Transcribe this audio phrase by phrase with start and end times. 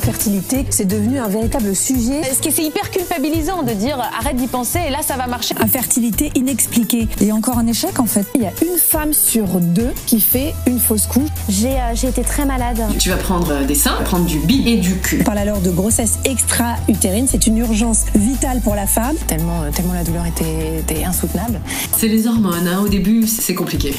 [0.00, 2.22] L'infertilité, c'est devenu un véritable sujet.
[2.22, 5.54] Ce qui c'est hyper culpabilisant de dire arrête d'y penser et là ça va marcher?
[5.60, 8.26] Infertilité inexpliquée et encore un échec en fait.
[8.34, 11.28] Il y a une femme sur deux qui fait une fausse couche.
[11.50, 12.80] J'ai euh, été très malade.
[12.98, 15.18] Tu vas prendre euh, des seins, prendre du bi et du cul.
[15.20, 19.16] On parle alors de grossesse extra-utérine, c'est une urgence vitale pour la femme.
[19.26, 21.60] Tellement, euh, tellement la douleur était, était insoutenable.
[21.94, 22.80] C'est les hormones, hein.
[22.82, 23.94] au début c'est compliqué.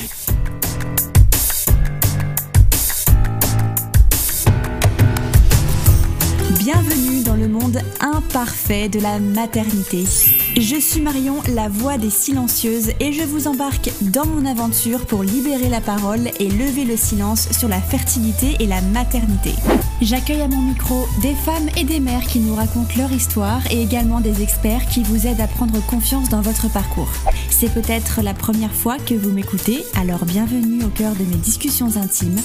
[7.99, 10.05] Imparfait de la maternité.
[10.57, 15.23] Je suis Marion, la voix des silencieuses, et je vous embarque dans mon aventure pour
[15.23, 19.53] libérer la parole et lever le silence sur la fertilité et la maternité.
[20.01, 23.81] J'accueille à mon micro des femmes et des mères qui nous racontent leur histoire et
[23.81, 27.11] également des experts qui vous aident à prendre confiance dans votre parcours.
[27.49, 31.97] C'est peut-être la première fois que vous m'écoutez, alors bienvenue au cœur de mes discussions
[31.97, 32.39] intimes.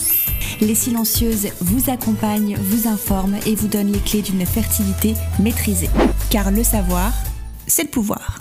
[0.61, 5.91] Les silencieuses vous accompagnent, vous informent et vous donnent les clés d'une fertilité maîtrisée.
[6.31, 7.13] Car le savoir,
[7.67, 8.39] c'est le pouvoir.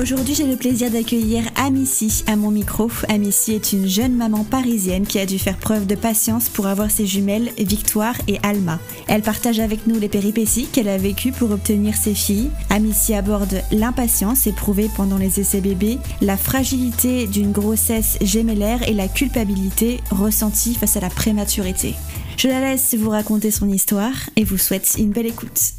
[0.00, 2.90] Aujourd'hui, j'ai le plaisir d'accueillir Amici à mon micro.
[3.10, 6.90] Amici est une jeune maman parisienne qui a dû faire preuve de patience pour avoir
[6.90, 8.78] ses jumelles Victoire et Alma.
[9.08, 12.48] Elle partage avec nous les péripéties qu'elle a vécues pour obtenir ses filles.
[12.70, 19.06] Amici aborde l'impatience éprouvée pendant les essais bébés, la fragilité d'une grossesse gémellaire et la
[19.06, 21.94] culpabilité ressentie face à la prématurité.
[22.38, 25.74] Je la laisse vous raconter son histoire et vous souhaite une belle écoute.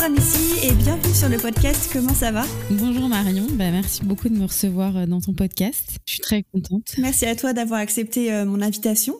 [0.00, 1.90] Bonjour Amici et bienvenue sur le podcast.
[1.92, 2.44] Comment ça va?
[2.70, 5.98] Bonjour Marion, bah, merci beaucoup de me recevoir euh, dans ton podcast.
[6.06, 6.94] Je suis très contente.
[6.98, 9.16] Merci à toi d'avoir accepté euh, mon invitation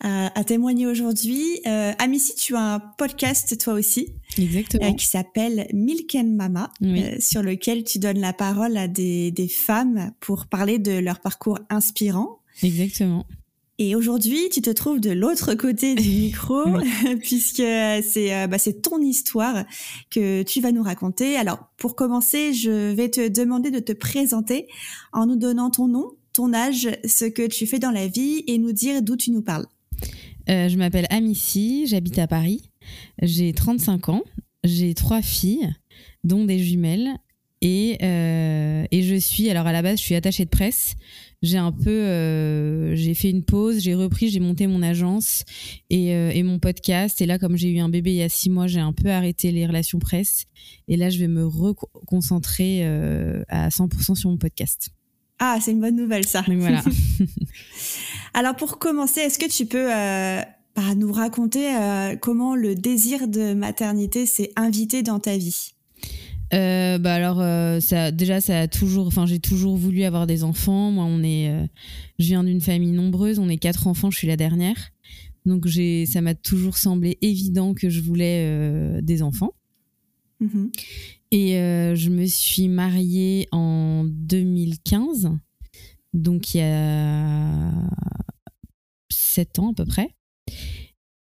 [0.00, 1.44] à, à témoigner aujourd'hui.
[1.66, 4.88] Euh, Amici, tu as un podcast toi aussi Exactement.
[4.88, 7.04] euh, qui s'appelle Milk and Mama, Oui.
[7.04, 11.20] euh, sur lequel tu donnes la parole à des, des femmes pour parler de leur
[11.20, 12.38] parcours inspirant.
[12.62, 13.26] Exactement.
[13.78, 16.62] Et aujourd'hui, tu te trouves de l'autre côté du micro,
[17.20, 19.64] puisque c'est euh, bah, c'est ton histoire
[20.10, 21.36] que tu vas nous raconter.
[21.36, 24.68] Alors, pour commencer, je vais te demander de te présenter
[25.12, 28.58] en nous donnant ton nom, ton âge, ce que tu fais dans la vie et
[28.58, 29.66] nous dire d'où tu nous parles.
[30.48, 32.70] Euh, je m'appelle Amici, j'habite à Paris.
[33.22, 34.22] J'ai 35 ans.
[34.62, 35.74] J'ai trois filles,
[36.22, 37.10] dont des jumelles.
[37.60, 40.96] Et, euh, et je suis, alors à la base, je suis attachée de presse.
[41.42, 45.44] J'ai un peu, euh, j'ai fait une pause, j'ai repris, j'ai monté mon agence
[45.90, 47.20] et, euh, et mon podcast.
[47.20, 49.10] Et là, comme j'ai eu un bébé il y a six mois, j'ai un peu
[49.10, 50.44] arrêté les relations presse.
[50.88, 54.88] Et là, je vais me reconcentrer euh, à 100% sur mon podcast.
[55.38, 56.44] Ah, c'est une bonne nouvelle ça.
[56.46, 56.82] Voilà.
[58.34, 61.68] Alors pour commencer, est-ce que tu peux bah, nous raconter
[62.20, 65.73] comment le désir de maternité s'est invité dans ta vie?
[66.52, 70.44] Euh, bah alors euh, ça déjà ça a toujours enfin j'ai toujours voulu avoir des
[70.44, 70.90] enfants.
[70.90, 71.66] Moi on est euh,
[72.18, 73.38] je viens d'une famille nombreuse.
[73.38, 74.90] On est quatre enfants je suis la dernière.
[75.46, 79.52] Donc j'ai ça m'a toujours semblé évident que je voulais des enfants.
[80.40, 80.72] Mhm.
[81.30, 85.30] et je me suis mariée en 2015
[86.12, 87.70] donc il y a
[89.10, 90.10] sept ans à peu près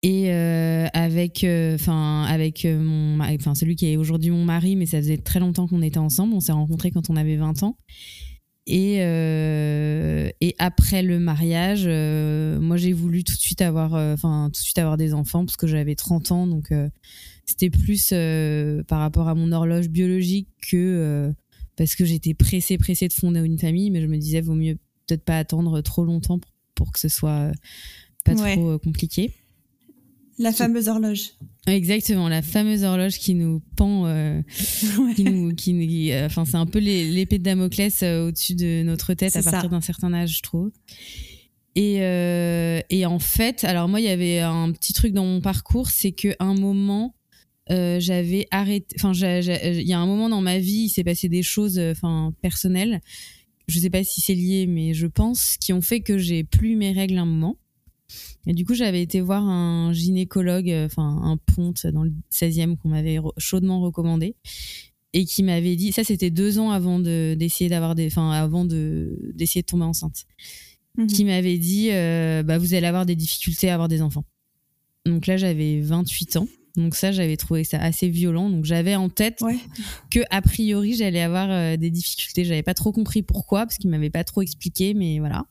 [0.03, 4.45] et euh, avec euh, enfin avec euh, mon mari- enfin celui qui est aujourd'hui mon
[4.45, 6.35] mari mais ça faisait très longtemps qu'on était ensemble.
[6.35, 7.77] On s'est rencontrés quand on avait 20 ans.
[8.67, 14.47] Et euh, et après le mariage euh, moi j'ai voulu tout de suite avoir enfin
[14.53, 16.47] tout de suite avoir des enfants parce que j'avais 30 ans.
[16.47, 16.89] Donc euh,
[17.47, 21.33] c'était plus euh, par rapport à mon horloge biologique que euh,
[21.77, 23.91] parce que j'étais pressée pressée de fonder une famille.
[23.91, 27.09] Mais je me disais vaut mieux peut-être pas attendre trop longtemps pour, pour que ce
[27.09, 27.51] soit
[28.25, 28.55] pas Ouais.
[28.57, 29.33] trop compliqué
[30.41, 31.33] La fameuse horloge.
[31.67, 34.41] Exactement, la fameuse horloge qui nous pend, euh,
[35.15, 39.13] qui nous, qui, euh, enfin c'est un peu l'épée de Damoclès euh, au-dessus de notre
[39.13, 40.71] tête à partir d'un certain âge, je trouve.
[41.77, 45.43] Et, euh, et en fait, alors moi il y avait un petit truc dans mon
[45.43, 47.15] parcours, c'est que un moment
[47.69, 51.43] j'avais arrêté, enfin il y a un moment dans ma vie, il s'est passé des
[51.43, 53.03] choses, enfin personnelles.
[53.69, 56.77] Je sais pas si c'est lié, mais je pense qui ont fait que j'ai plus
[56.77, 57.59] mes règles un moment.
[58.47, 62.77] Et du coup, j'avais été voir un gynécologue, euh, enfin un ponte dans le 16e
[62.77, 64.35] qu'on m'avait re- chaudement recommandé
[65.13, 68.65] et qui m'avait dit, ça c'était deux ans avant de d'essayer d'avoir des, enfin avant
[68.65, 70.25] de d'essayer de tomber enceinte,
[70.99, 71.07] Mhm.
[71.07, 74.25] qui m'avait dit, euh, bah vous allez avoir des difficultés à avoir des enfants.
[75.07, 76.49] Donc là, j'avais 28 ans.
[76.77, 78.49] Donc ça, j'avais trouvé ça assez violent.
[78.51, 79.59] Donc j'avais en tête Ouais.
[80.11, 82.45] que a priori j'allais avoir euh, des difficultés.
[82.45, 85.47] J'avais pas trop compris pourquoi parce qu'il m'avait pas trop expliqué, mais voilà.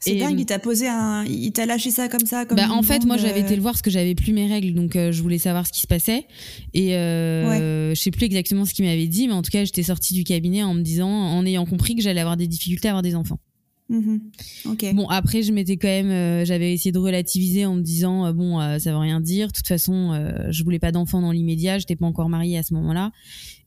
[0.00, 1.24] C'est Et, dingue, il t'a posé un.
[1.24, 3.62] Il t'a lâché ça comme ça comme Bah, en fait, moi, j'avais euh, été le
[3.62, 5.86] voir parce que j'avais plus mes règles, donc euh, je voulais savoir ce qui se
[5.88, 6.26] passait.
[6.72, 9.82] Et euh, je sais plus exactement ce qu'il m'avait dit, mais en tout cas, j'étais
[9.82, 12.92] sortie du cabinet en me disant, en ayant compris que j'allais avoir des difficultés à
[12.92, 13.40] avoir des enfants.
[13.88, 14.20] mhm.
[14.66, 14.94] Ok.
[14.94, 18.32] Bon, après, je m'étais quand même, euh, j'avais essayé de relativiser en me disant, euh,
[18.32, 19.48] bon, euh, ça veut rien dire.
[19.48, 22.62] De toute façon, euh, je voulais pas d'enfants dans l'immédiat, j'étais pas encore mariée à
[22.62, 23.10] ce moment-là.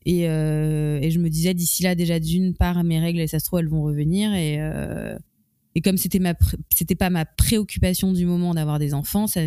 [0.06, 3.44] Et, euh, et je me disais, d'ici là, déjà d'une part, mes règles, ça se
[3.44, 4.32] trouve, elles vont revenir.
[4.34, 5.14] Et, euh,
[5.74, 6.34] et comme c'était ma,
[6.74, 9.40] c'était pas ma préoccupation du moment d'avoir des enfants, ça,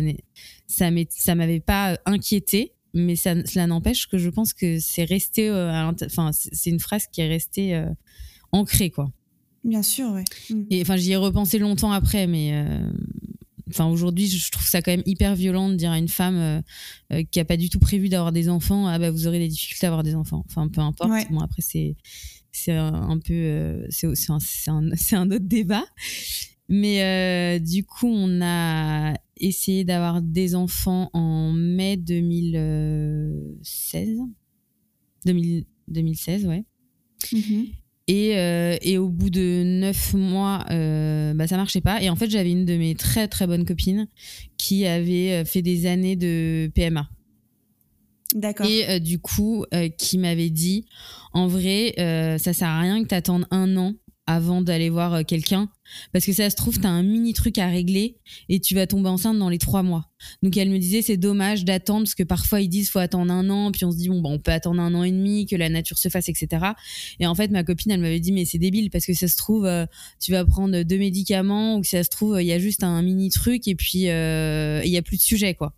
[0.66, 2.72] ça, ça m'avait pas inquiété.
[2.94, 6.80] Mais ça, cela n'empêche que je pense que c'est resté, euh, enfin, c'est c'est une
[6.80, 7.90] phrase qui est restée euh,
[8.52, 9.12] ancrée, quoi.
[9.64, 10.24] Bien sûr, ouais.
[10.48, 10.66] Mhm.
[10.70, 12.90] Et enfin, j'y ai repensé longtemps après, mais euh,
[13.68, 16.60] enfin aujourd'hui, je trouve ça quand même hyper violent de dire à une femme euh,
[17.12, 19.48] euh, qui a pas du tout prévu d'avoir des enfants, ah bah vous aurez des
[19.48, 20.44] difficultés à avoir des enfants.
[20.48, 21.10] Enfin, peu importe.
[21.10, 21.26] Ouais.
[21.30, 21.96] Bon après c'est
[22.56, 24.38] c'est un, peu euh, c'est un,
[25.12, 25.84] un, autre débat.
[26.68, 34.18] Mais euh, du coup, on a essayé d'avoir des enfants en mai 2016.
[35.24, 36.64] 2000 2016, ouais.
[37.32, 37.66] Mhm.
[38.08, 42.02] Et, euh, et au bout de neuf mois, euh, bah, ça marchait pas.
[42.02, 44.08] Et en fait, j'avais une de mes très très bonnes copines
[44.56, 47.08] qui avait fait des années de PMA.
[48.68, 50.84] Et euh, du coup, euh, qui m'avait dit,
[51.32, 53.94] en vrai, euh, ça sert à rien que t'attendes un an
[54.28, 55.70] avant d'aller voir euh, quelqu'un,
[56.12, 58.16] parce que ça se trouve, t'as un mini truc à régler
[58.48, 60.10] et tu vas tomber enceinte dans les trois mois.
[60.42, 63.48] Donc elle me disait, c'est dommage d'attendre, parce que parfois ils disent, faut attendre un
[63.50, 65.54] an, puis on se dit, bon, bah, on peut attendre un an et demi, que
[65.54, 66.72] la nature se fasse, etc.
[67.20, 69.36] Et en fait, ma copine, elle m'avait dit, mais c'est débile, parce que ça se
[69.36, 69.70] trouve,
[70.20, 73.00] tu vas prendre deux médicaments, ou que ça se trouve, il y a juste un
[73.02, 75.72] mini truc, et puis il y a plus de sujet, quoi.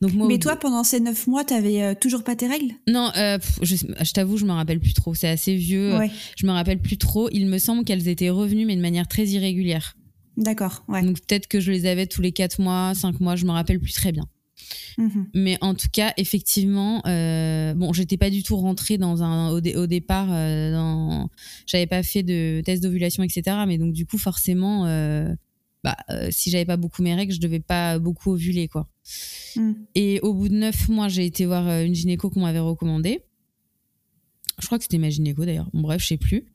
[0.00, 2.72] Donc moi, Mais toi, pendant ces neuf mois, t'avais euh, toujours pas tes règles?
[2.86, 5.14] Non, euh, pff, je, je t'avoue, je me rappelle plus trop.
[5.14, 5.96] C'est assez vieux.
[5.96, 6.10] Ouais.
[6.36, 7.28] Je me rappelle plus trop.
[7.32, 9.96] Il me semble qu'elles étaient revenues, mais de manière très irrégulière.
[10.36, 11.02] D'accord, ouais.
[11.02, 13.78] Donc peut-être que je les avais tous les 4 mois, 5 mois, je me rappelle
[13.80, 14.24] plus très bien.
[14.98, 15.28] Mhm.
[15.34, 19.60] Mais en tout cas, effectivement, euh, bon, j'étais pas du tout rentrée dans un au,
[19.60, 20.28] dé- au départ.
[20.30, 21.28] Euh, dans,
[21.66, 23.42] j'avais pas fait de test d'ovulation, etc.
[23.66, 25.32] Mais donc du coup, forcément, euh,
[25.84, 28.88] bah, euh, si j'avais pas beaucoup mes règles, je devais pas beaucoup ovuler, quoi.
[29.56, 29.86] Mhm.
[29.94, 33.20] Et au bout de neuf mois, j'ai été voir euh, une gynéco qu'on m'avait recommandée.
[34.60, 35.68] Je crois que c'était ma gynéco d'ailleurs.
[35.72, 36.46] Bon, bref, je sais plus.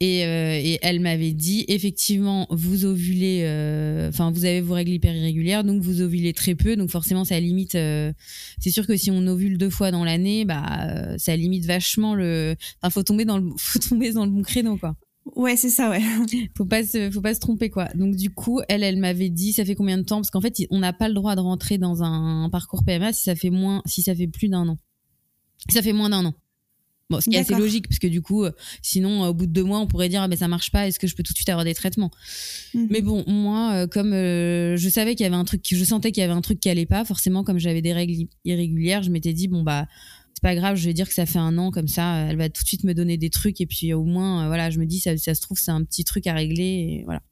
[0.00, 5.14] Et, euh, elle m'avait dit effectivement, vous ovulez, euh, enfin, vous avez vos règles hyper
[5.14, 7.72] irrégulières, donc vous ovulez très peu, donc forcément, ça limite.
[7.72, 12.54] c'est sûr que si on ovule deux fois dans l'année, bah, ça limite vachement le.
[12.80, 14.96] Enfin, faut tomber dans le, faut tomber dans le bon créneau, quoi
[15.36, 16.02] Ouais, c'est ça, ouais.
[16.56, 17.88] faut pas se, faut pas se tromper quoi.
[17.94, 20.16] Donc du coup, elle, elle m'avait dit, ça fait combien de temps?
[20.16, 23.24] Parce qu'en fait, on n'a pas le droit de rentrer dans un parcours PMA si
[23.24, 24.78] ça fait moins, si ça fait plus d'un an.
[25.68, 26.34] Si ça fait moins d'un an.
[27.10, 28.50] Bon, ce qui est assez logique, parce que du coup, euh,
[28.82, 30.86] sinon, euh, au bout de deux mois, on pourrait dire, ah, ben ça marche pas.
[30.86, 32.10] Est-ce que je peux tout de suite avoir des traitements?
[32.74, 32.88] Mhm.
[32.90, 36.12] Mais bon, moi, euh, comme euh, je savais qu'il y avait un truc, je sentais
[36.12, 39.10] qu'il y avait un truc qui allait pas, forcément, comme j'avais des règles irrégulières, je
[39.10, 39.86] m'étais dit, bon bah,
[40.38, 42.48] c'est pas grave, je vais dire que ça fait un an comme ça, elle va
[42.48, 44.86] tout de suite me donner des trucs et puis au moins, euh, voilà, je me
[44.86, 47.22] dis, ça, ça se trouve, c'est un petit truc à régler et voilà.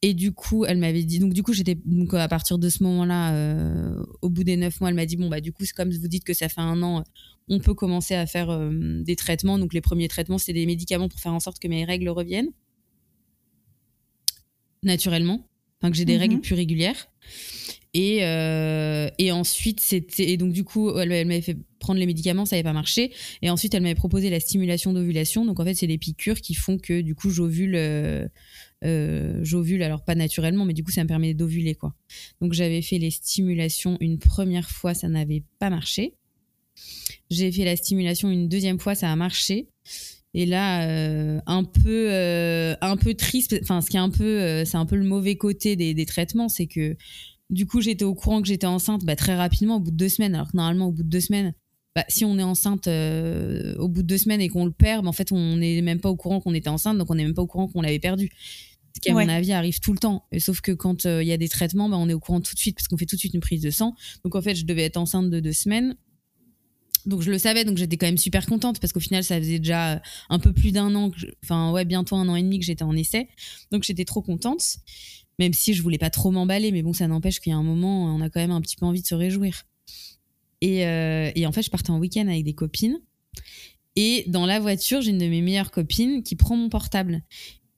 [0.00, 2.84] Et du coup, elle m'avait dit, donc du coup, j'étais, donc à partir de ce
[2.84, 5.74] moment-là, euh, au bout des neuf mois, elle m'a dit, bon bah du coup, c'est
[5.74, 7.02] comme vous dites que ça fait un an,
[7.48, 9.58] on peut commencer à faire euh, des traitements.
[9.58, 12.50] Donc les premiers traitements, c'est des médicaments pour faire en sorte que mes règles reviennent
[14.84, 15.44] naturellement,
[15.80, 16.20] enfin que j'ai des Mhm.
[16.20, 17.09] règles plus régulières.
[17.92, 20.36] Et, euh, et ensuite, c'était.
[20.36, 23.12] Donc, du coup, elle, elle m'avait fait prendre les médicaments, ça n'avait pas marché.
[23.42, 25.44] Et ensuite, elle m'avait proposé la stimulation d'ovulation.
[25.44, 27.74] Donc, en fait, c'est des piqûres qui font que, du coup, j'ovule.
[27.74, 28.28] euh,
[28.84, 31.94] euh, j'ovule, alors pas naturellement, mais du coup, ça me permet d'ovuler, quoi.
[32.40, 36.14] Donc, j'avais fait les stimulations une première fois, ça n'avait pas marché.
[37.30, 39.68] J'ai fait la stimulation une deuxième fois, ça a marché.
[40.34, 43.56] Et là, euh, un peu, euh, un peu triste.
[43.62, 46.06] Enfin, ce qui est un peu, euh, c'est un peu le mauvais côté des, des
[46.06, 46.96] traitements, c'est que
[47.50, 50.08] du coup, j'étais au courant que j'étais enceinte bah, très rapidement, au bout de deux
[50.08, 50.34] semaines.
[50.36, 51.52] Alors que normalement, au bout de deux semaines,
[51.96, 55.02] bah, si on est enceinte euh, au bout de deux semaines et qu'on le perd,
[55.02, 57.24] bah, en fait, on n'est même pas au courant qu'on était enceinte, donc on n'est
[57.24, 58.30] même pas au courant qu'on l'avait perdu.
[58.94, 59.24] Ce qui, à Ouais.
[59.24, 60.24] mon avis, arrive tout le temps.
[60.30, 62.54] Et sauf que quand il y a des traitements, bah, on est au courant tout
[62.54, 63.94] de suite parce qu'on fait tout de suite une prise de sang.
[64.24, 65.96] Donc en fait, je devais être enceinte de deux semaines.
[67.06, 69.58] Donc je le savais, donc j'étais quand même super contente parce qu'au final, ça faisait
[69.58, 72.58] déjà euh, un peu plus d'un an, que enfin ouais, bientôt un an et demi
[72.58, 73.28] que j'étais en essai.
[73.70, 74.76] Donc j'étais trop contente,
[75.38, 77.62] même si je voulais pas trop m'emballer, mais bon, ça n'empêche qu'il y a un
[77.62, 79.64] moment, on a quand même un petit peu envie de se réjouir.
[80.60, 83.00] Et, euh, et en fait, je partais en week-end avec des copines.
[83.96, 87.22] Et dans la voiture, j'ai une de mes meilleures copines qui prend mon portable.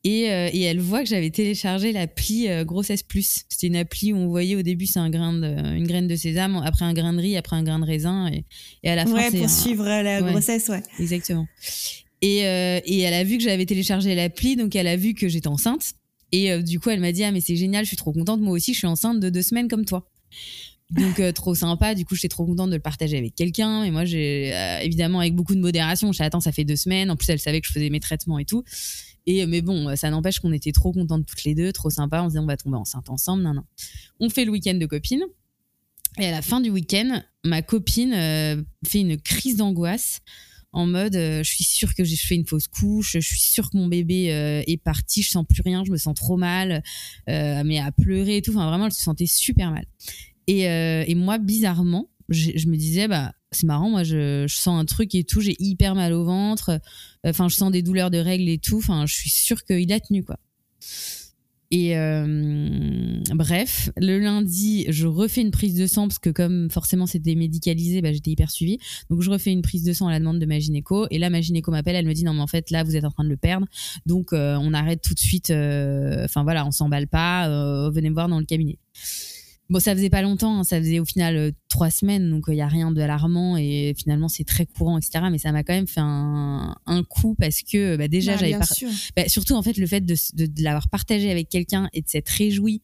[0.05, 3.45] Et, euh, et elle voit que j'avais téléchargé l'appli euh, Grossesse Plus.
[3.49, 6.17] C'était une appli où on voyait au début c'est un grain de, une graine de
[6.17, 8.45] sésame, après un grain de riz, après un grain de raisin, et,
[8.83, 10.31] et à la fin Ouais, c'est pour un- suivre euh, la ouais.
[10.33, 10.83] grossesse, ouais.
[10.99, 11.47] Exactement.
[12.21, 15.29] Et, euh, et elle a vu que j'avais téléchargé l'appli, donc elle a vu que
[15.29, 15.93] j'étais enceinte.
[16.33, 18.41] Et euh, du coup, elle m'a dit ah mais c'est génial, je suis trop contente.
[18.41, 20.09] Moi aussi, je suis enceinte de deux semaines comme toi.
[20.91, 21.95] Donc euh, trop sympa.
[21.95, 23.83] Du coup, j'étais trop contente de le partager avec quelqu'un.
[23.85, 26.11] Et moi, j'ai évidemment avec beaucoup de modération.
[26.11, 27.11] Je suis attends, ça fait deux semaines.
[27.11, 28.63] En plus, elle savait que je faisais mes traitements et tout.
[29.27, 32.23] Et mais bon, ça n'empêche qu'on était trop contentes toutes les deux, trop sympa.
[32.23, 33.43] On se disait on va tomber enceinte ensemble.
[33.43, 33.65] Non non.
[34.21, 35.25] On fait le week-end de copines.
[36.19, 40.21] Et à la fin du week-end, ma copine euh, fait une crise d'angoisse
[40.73, 43.71] en mode euh, je suis sûre que j'ai fait une fausse couche, je suis sûre
[43.71, 46.83] que mon bébé euh, est parti, je sens plus rien, je me sens trop mal,
[47.29, 48.53] euh, mais à pleurer et tout.
[48.53, 49.85] Enfin, vraiment, elle se sentait super mal.
[50.47, 54.85] Et, euh, et moi, bizarrement, je, me disais, bah, c'est marrant, moi, je, sens un
[54.85, 56.81] truc et tout, j'ai hyper mal au ventre,
[57.25, 60.01] enfin, je sens des douleurs de règles et tout, enfin, je suis sûre qu'il a
[60.01, 60.39] tenu, quoi.
[61.73, 62.29] Et euh,
[63.35, 68.03] bref, le lundi, je refais une prise de sang parce que comme forcément c'était médicalisé,
[68.03, 68.79] bah, j'étais hyper suivie.
[69.09, 71.07] Donc je refais une prise de sang à la demande de ma gynéco.
[71.11, 73.07] Et là, ma gynéco m'appelle, elle me dit non mais en fait là vous êtes
[73.07, 73.67] en train de le perdre,
[74.05, 75.49] donc euh, on arrête tout de suite.
[75.49, 77.49] euh, Enfin voilà, on s'emballe pas.
[77.89, 78.79] venez me voir dans le cabinet.
[79.73, 82.55] Bon, ça faisait pas longtemps, hein, ça faisait au final euh, trois semaines, donc il
[82.57, 85.25] y a rien d'alarmant et finalement c'est très courant, etc.
[85.33, 88.53] Mais ça m'a quand même fait un, un coup parce que bah, déjà Bah, j'avais
[88.53, 88.69] par-
[89.17, 92.09] bah, surtout en fait le fait de, de, de l'avoir partagé avec quelqu'un et de
[92.09, 92.83] s'être réjoui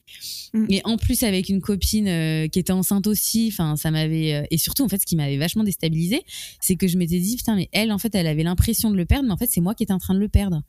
[0.55, 0.65] Mm.
[0.71, 4.43] et en plus avec une copine euh, qui était enceinte aussi enfin ça m'avait euh,
[4.51, 6.23] et surtout en fait ce qui m'avait vachement déstabilisé
[6.59, 9.05] c'est que je m'étais dit putain mais elle en fait elle avait l'impression de le
[9.05, 10.63] perdre mais en fait c'est moi qui étais en train de le perdre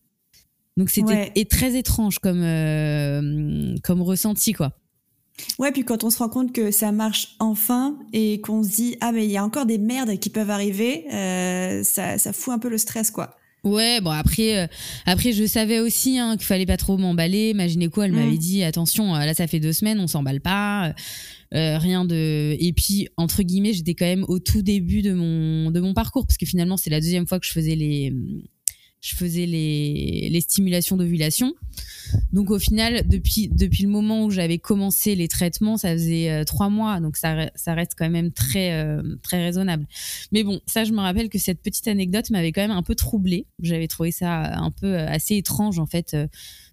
[0.75, 1.45] donc c'était Ouais.
[1.49, 4.73] très étrange comme euh, comme ressenti quoi
[5.57, 8.95] Ouais, puis quand on se rend compte que ça marche enfin et qu'on se dit
[9.01, 12.53] ah mais il y a encore des merdes qui peuvent arriver, euh, ça, ça fout
[12.53, 13.35] un peu le stress quoi.
[13.65, 14.67] Ouais, bon après, euh,
[15.05, 17.53] après je savais aussi hein, qu'il fallait pas trop m'emballer.
[17.53, 18.15] Ma gynéco, elle Mm.
[18.15, 20.93] m'avait dit attention, euh, là ça fait deux semaines, on s'emballe pas,
[21.53, 22.55] euh, rien de.
[22.57, 26.25] Et puis entre guillemets, j'étais quand même au tout début de mon de mon parcours
[26.25, 28.13] parce que finalement c'est la deuxième fois que je faisais les
[29.01, 31.53] je faisais les les stimulations d'ovulation.
[32.33, 36.43] Donc au final, depuis depuis le moment où j'avais commencé les traitements, ça faisait euh,
[36.43, 39.85] trois mois, donc ça ça reste quand même très euh, très raisonnable.
[40.31, 42.95] Mais bon, ça, je me rappelle que cette petite anecdote m'avait quand même un peu
[42.95, 43.45] troublée.
[43.61, 46.15] J'avais trouvé ça un peu euh, assez étrange, en fait,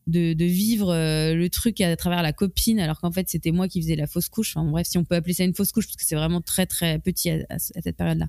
[0.06, 3.80] de, de vivre le truc à travers la copine, alors qu'en fait, c'était moi qui
[3.82, 4.56] faisais la fausse couche.
[4.56, 6.66] Enfin, bref, si on peut appeler ça une fausse couche, parce que c'est vraiment très,
[6.66, 8.28] très petit à cette période-là.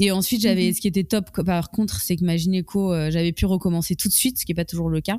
[0.00, 0.74] Et ensuite, j'avais, Mhm.
[0.74, 4.06] ce qui était top, par contre, c'est que ma gynéco, euh, j'avais pu recommencer tout
[4.08, 5.18] de suite, ce qui est pas toujours le cas.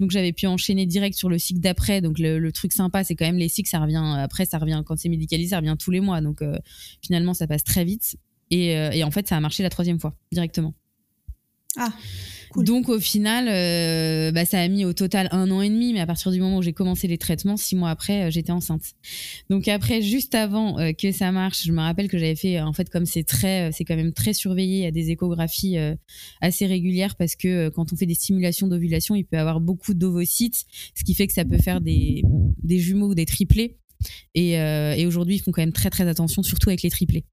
[0.00, 2.00] Donc, j'avais pu enchaîner direct sur le cycle d'après.
[2.02, 4.82] Donc, le, le truc sympa, c'est quand même les cycles, ça revient, après, ça revient,
[4.84, 6.20] quand c'est médicalisé, ça revient tous les mois.
[6.20, 6.58] Donc, euh,
[7.02, 8.16] finalement, ça passe très vite.
[8.50, 10.74] Et, euh, et en fait, ça a marché la troisième fois, directement.
[11.76, 11.92] Ah.
[12.56, 16.00] Donc au final, euh, bah, ça a mis au total un an et demi, mais
[16.00, 18.92] à partir du moment où j'ai commencé les traitements, six mois après, euh, j'étais enceinte.
[19.48, 22.72] Donc après, juste avant euh, que ça marche, je me rappelle que j'avais fait, en
[22.72, 25.76] fait, comme c'est très, c'est quand même très surveillé, a des échographies
[26.40, 29.94] assez régulières parce que quand on fait des stimulations d'ovulation, il peut y avoir beaucoup
[29.94, 30.64] d'ovocytes,
[30.94, 32.22] ce qui fait que ça peut faire des,
[32.68, 33.78] jumeaux ou des triplés.
[34.34, 37.24] Et, et aujourd'hui, ils font quand même très très attention, surtout avec les triplés.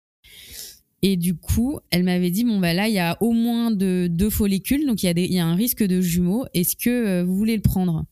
[1.01, 4.07] Et du coup, elle m'avait dit bon bah là il y a au moins de
[4.09, 6.45] deux follicules, donc il y a des, il y a un risque de jumeaux.
[6.53, 8.05] Est-ce que euh, vous voulez le prendre?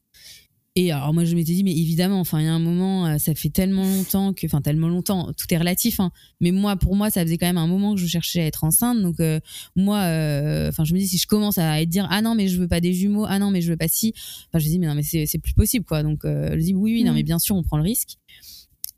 [0.80, 3.18] Et alors moi je m'étais dit mais évidemment, enfin il y a un moment, euh,
[3.18, 6.00] ça fait tellement longtemps que, enfin tellement longtemps, tout est relatif.
[6.00, 8.46] Hein, mais moi pour moi ça faisait quand même un moment que je cherchais à
[8.46, 9.40] être enceinte, donc euh,
[9.76, 12.60] moi, euh, enfin je me dis si je commence à dire ah non mais je
[12.60, 14.14] veux pas des jumeaux, ah non mais je veux pas si,
[14.50, 16.04] enfin je me dis mais non mais c'est c'est plus possible quoi.
[16.04, 17.18] Donc je dis oui oui non Mhm.
[17.18, 18.18] mais bien sûr on prend le risque.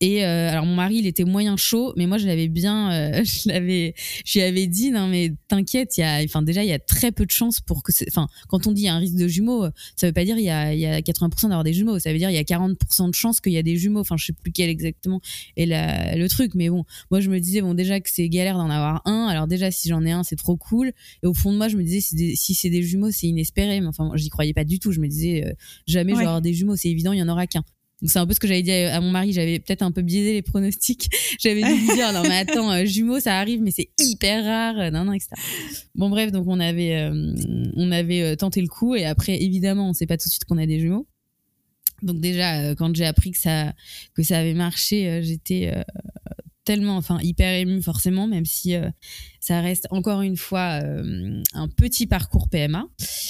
[0.02, 3.22] Et euh, alors mon mari, il était moyen chaud, mais moi je l'avais bien, euh,
[3.26, 3.94] je l'avais,
[4.26, 6.80] je lui avais dit non mais t'inquiète, il y a, enfin déjà il y a
[6.80, 9.00] très peu de chances pour que, c'est- enfin quand on dit il y a un
[9.00, 11.50] risque de jumeaux, euh, ça veut pas dire il y a, il y a 80%
[11.50, 13.64] d'avoir des jumeaux, ça veut dire il y a 40% de chances qu'il y a
[13.64, 14.00] des jumeaux.
[14.00, 15.20] Enfin je sais plus quel exactement
[15.58, 18.56] est la- le truc, mais bon, moi je me disais bon déjà que c'est galère
[18.58, 20.94] d'en avoir un, alors déjà si j'en ai un c'est trop cool.
[21.24, 23.28] Et au fond de moi je me disais si, des- si c'est des jumeaux c'est
[23.28, 24.94] inespéré, mais enfin j'y croyais pas du tout.
[24.94, 25.52] Je me disais euh,
[25.88, 26.24] jamais je Ouais.
[26.24, 27.64] vais avoir des jumeaux, c'est évident il y en aura qu'un.
[28.02, 30.02] Donc c'est un peu ce que j'avais dit à mon mari, j'avais peut-être un peu
[30.02, 31.10] biaisé les pronostics.
[31.40, 34.80] J'avais dû lui dire non mais attends, euh, jumeaux ça arrive mais c'est hyper rare,
[34.80, 35.30] euh, non non etc.
[35.96, 37.34] Bon bref donc on avait euh,
[37.76, 40.58] on avait tenté le coup et après évidemment on sait pas tout de suite qu'on
[40.58, 41.08] a des jumeaux.
[42.02, 43.74] Donc déjà quand j'ai appris que ça
[44.14, 45.74] que ça avait marché, j'étais
[46.64, 48.76] tellement enfin hyper émue forcément même si
[49.40, 52.86] ça reste encore une fois euh, un petit parcours PMA.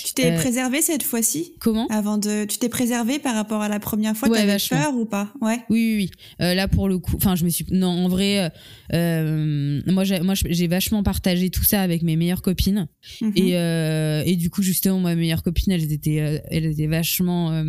[0.06, 1.54] Tu t'es Euh, préservé cette fois-ci?
[1.60, 1.88] Comment?
[1.90, 4.28] Avant de, tu t'es préservé par rapport à la première fois.
[4.30, 5.32] Ouais, T'avais peur ou pas?
[5.42, 5.60] Ouais.
[5.70, 6.12] Oui, oui, oui.
[6.42, 7.66] Euh, là, pour le coup, enfin, je me suis.
[7.72, 8.52] Non, en vrai,
[8.94, 12.88] euh, moi, j'ai, moi, j'ai vachement partagé tout ça avec mes meilleures copines.
[13.22, 13.34] Mhm.
[13.36, 17.64] Et, et du coup, justement, ma meilleure copine, elles étaient, elles étaient vachement,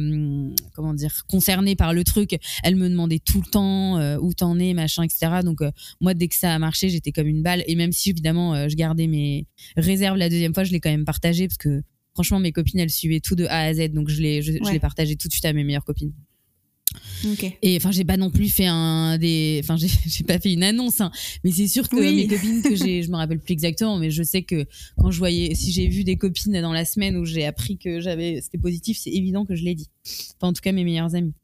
[0.75, 2.39] comment dire, concernées par le truc.
[2.63, 5.41] Elles me demandaient tout le temps où t'en es, machin, etc.
[5.45, 5.59] Donc,
[6.01, 7.63] moi, dès que ça a marché, j'étais comme une balle.
[7.67, 9.47] Et même si, évidemment, euh, je gardais mes
[9.77, 11.83] réserves la deuxième fois, je l'ai quand même partagé parce que
[12.15, 14.79] franchement, mes copines, elles suivaient tout de A à Z, donc je les, je, Ouais.
[14.79, 16.13] partageais tout de suite à mes meilleures copines.
[17.25, 17.57] Ok.
[17.63, 20.65] Et enfin, j'ai pas non plus fait un des, enfin, j'ai j'ai pas fait une
[20.65, 21.13] annonce, hein,
[21.45, 22.17] mais c'est sûr que Oui.
[22.17, 25.19] mes copines que j'ai, je me rappelle plus exactement, mais je sais que quand je
[25.19, 28.59] voyais, si j'ai vu des copines dans la semaine où j'ai appris que j'avais, c'était
[28.59, 29.89] positif, c'est évident que je l'ai dit.
[30.37, 31.35] Enfin, en tout cas, mes meilleures amies.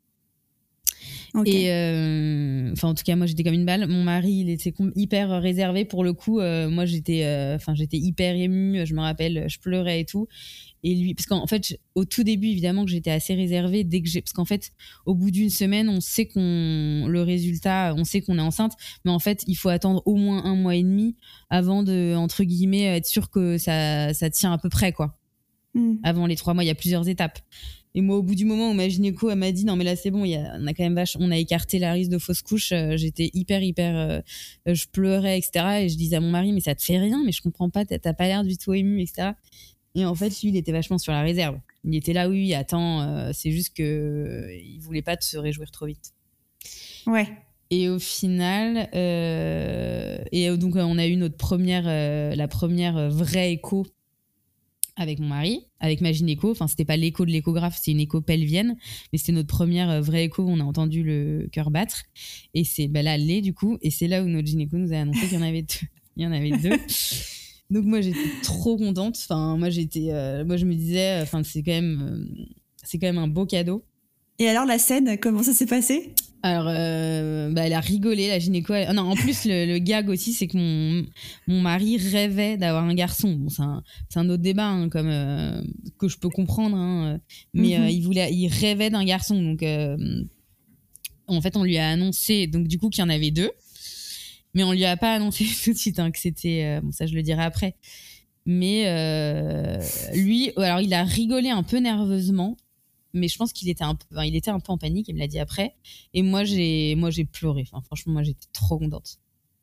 [1.44, 3.86] Et euh, enfin, en tout cas, moi, j'étais comme une balle.
[3.88, 6.40] Mon mari, il était hyper réservé pour le coup.
[6.40, 8.86] Euh, moi, j'étais, euh, enfin, j'étais hyper émue.
[8.86, 10.28] Je me rappelle, je pleurais et tout.
[10.82, 14.02] Et lui, parce qu'en fait, je- au tout début, évidemment, que j'étais assez réservée dès
[14.02, 14.70] que j'ai, parce qu'en fait,
[15.04, 18.72] au bout d'une semaine, on sait qu'on, le résultat, on sait qu'on est enceinte,
[19.04, 21.16] mais en fait, il faut attendre au moins un mois et demi
[21.50, 25.18] avant de, entre guillemets, être sûr que ça, ça tient à peu près, quoi
[25.74, 25.96] Hmm.
[26.04, 27.38] avant les trois mois, il y a plusieurs étapes.
[27.96, 29.96] Et moi, au bout du moment où ma gynéco, elle m'a dit, non, mais là,
[29.96, 32.18] c'est bon, y a, on a quand même vache, on a écarté la risque de
[32.18, 32.72] fausse couche.
[32.72, 34.20] euh, J'étais hyper, hyper, euh,
[34.66, 35.80] je pleurais, etc.
[35.80, 37.86] Et je disais à mon mari, mais ça te fait rien, mais je comprends pas,
[37.86, 39.30] t'as pas l'air du tout ému, etc.
[39.94, 41.58] Et en fait, lui, il était vachement sur la réserve.
[41.84, 45.38] Il était là, oui, attends, euh, c'est juste que euh, il voulait pas te se
[45.38, 46.12] réjouir trop vite.
[47.06, 47.28] Ouais.
[47.70, 51.86] Et au final, et donc on a eu notre première,
[52.36, 53.86] la première vraie écho
[54.96, 56.50] avec mon mari, avec ma gynéco.
[56.50, 58.76] Enfin, c'était pas l'écho de l'échographe, c'est une écho pelvienne,
[59.12, 62.02] mais c'était notre première euh, vraie écho où on a entendu le cœur battre.
[62.54, 64.96] Et c'est bah, là, l'est du coup, et c'est là où notre gynéco nous a
[64.96, 65.86] annoncé qu'il y en avait deux.
[66.16, 66.76] Il y en avait deux.
[67.70, 69.16] Donc moi j'étais trop contente.
[69.18, 72.44] Enfin moi j'étais, euh, moi je me disais, enfin c'est quand même, euh,
[72.82, 73.84] c'est quand même un beau cadeau.
[74.38, 76.14] Et alors la scène, comment ça s'est passé?
[76.42, 78.72] Alors, euh, bah, elle a rigolé, la gynéco.
[78.74, 81.04] elle- Non, en plus, le, le gag aussi, c'est que mon,
[81.48, 83.32] mon mari rêvait d'avoir un garçon.
[83.32, 83.82] Bon, c'est un,
[84.14, 85.60] un autre débat, hein, comme euh,
[85.98, 87.18] que je peux comprendre, hein, euh,
[87.54, 87.82] mais Mhm.
[87.84, 89.42] euh, il voulait, il rêvait d'un garçon.
[89.42, 89.64] Donc,
[91.26, 93.50] en fait, on lui a annoncé, donc du coup, qu'il y en avait deux,
[94.54, 96.78] mais on lui a pas annoncé tout de suite hein, que c'était.
[96.82, 97.74] bon, ça, je le dirai après.
[98.44, 98.84] Mais
[100.14, 102.56] lui, alors, il a rigolé un peu nerveusement.
[103.16, 105.08] Mais je pense qu'il était un peu, enfin, il était un peu en panique.
[105.08, 105.74] Il me l'a dit après.
[106.14, 107.64] Et moi, j'ai, moi, j'ai pleuré.
[107.66, 109.18] Enfin, franchement, moi, j'étais trop contente.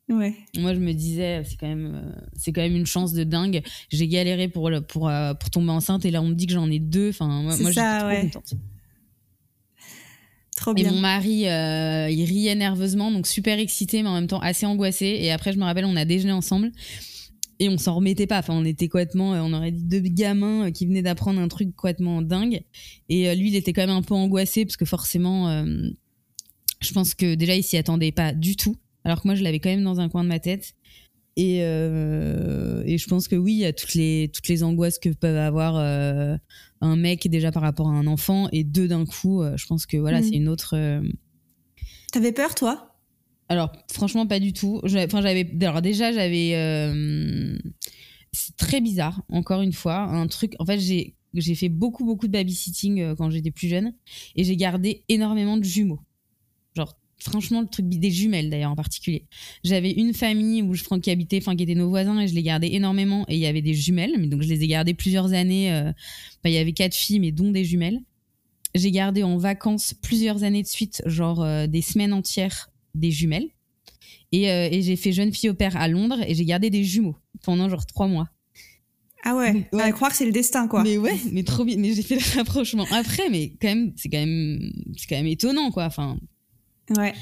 [0.08, 0.34] Ouais.
[0.58, 3.62] Moi, je me disais, c'est quand même, euh, c'est quand même une chance de dingue.
[3.90, 6.70] J'ai galéré pour pour, euh, pour tomber enceinte et là, on me dit que j'en
[6.70, 7.10] ai deux.
[7.10, 8.20] Enfin, moi, j'étais trop ouais.
[8.22, 8.54] contente.
[10.56, 10.92] Trop Et bien.
[10.92, 15.18] mon mari, euh, il riait nerveusement, donc super excité, mais en même temps assez angoissé.
[15.20, 16.70] Et après, je me rappelle, on a déjeuné ensemble
[17.60, 18.38] et on s'en remettait pas.
[18.38, 21.48] Enfin, on était complètement, euh, on aurait dit deux gamins euh, qui venaient d'apprendre un
[21.48, 22.62] truc complètement dingue.
[23.08, 25.64] Et euh, lui, il était quand même un peu angoissé parce que forcément, euh,
[26.80, 28.76] je pense que déjà, il s'y attendait pas du tout.
[29.04, 30.74] Alors que moi, je l'avais quand même dans un coin de ma tête.
[31.36, 34.98] Et, euh, et je pense que oui, il y a toutes les, toutes les angoisses
[35.00, 36.36] que peuvent avoir euh,
[36.80, 39.42] un mec déjà par rapport à un enfant et deux d'un coup.
[39.42, 40.24] euh, je pense que voilà, Mm.
[40.24, 40.74] c'est une autre.
[40.76, 41.02] euh,
[42.12, 42.93] T'avais peur, toi?
[43.48, 44.80] Alors, franchement, pas du tout.
[44.84, 45.50] Enfin, j'avais.
[45.62, 46.54] Alors, déjà, j'avais.
[46.54, 47.58] euh,
[48.32, 49.98] C'est très bizarre, encore une fois.
[49.98, 50.54] Un truc.
[50.58, 51.14] En fait, j'ai.
[51.36, 53.92] J'ai fait beaucoup, beaucoup de babysitting euh, quand j'étais plus jeune
[54.36, 55.98] et j'ai gardé énormément de jumeaux.
[56.76, 59.26] Genre, franchement, le truc des jumelles d'ailleurs en particulier.
[59.64, 62.44] J'avais une famille où je qui habitait, enfin, qui étaient nos voisins et je les
[62.44, 65.32] gardais énormément et il y avait des jumelles, mais donc je les ai gardées plusieurs
[65.32, 65.72] années.
[65.72, 65.94] euh, enfin,
[66.44, 67.98] il y avait quatre filles, mais dont des jumelles.
[68.76, 73.48] J'ai gardé en vacances plusieurs années de suite, genre des semaines entières, des jumelles.
[74.32, 76.84] Et, euh, et j'ai fait jeune fille au père à Londres et j'ai gardé des
[76.84, 78.28] jumeaux pendant genre trois mois.
[79.22, 79.82] Ah ouais, Ouais.
[79.82, 80.82] à croire que c'est le destin, quoi.
[80.82, 81.76] Mais ouais, mais trop bien.
[81.78, 85.26] Mais j'ai fait le rapprochement après, mais quand même, c'est quand même, c'est quand même
[85.26, 85.84] étonnant, quoi.
[85.84, 86.18] Enfin.
[86.96, 87.14] Ouais.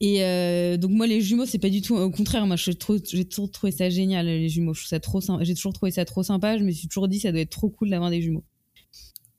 [0.00, 3.50] Et euh, donc moi les jumeaux c'est pas du tout au contraire moi j'ai toujours
[3.50, 6.58] trouvé ça génial les jumeaux je trouve ça trop j'ai toujours trouvé ça trop sympa
[6.58, 8.44] je me suis toujours dit ça doit être trop cool d'avoir des jumeaux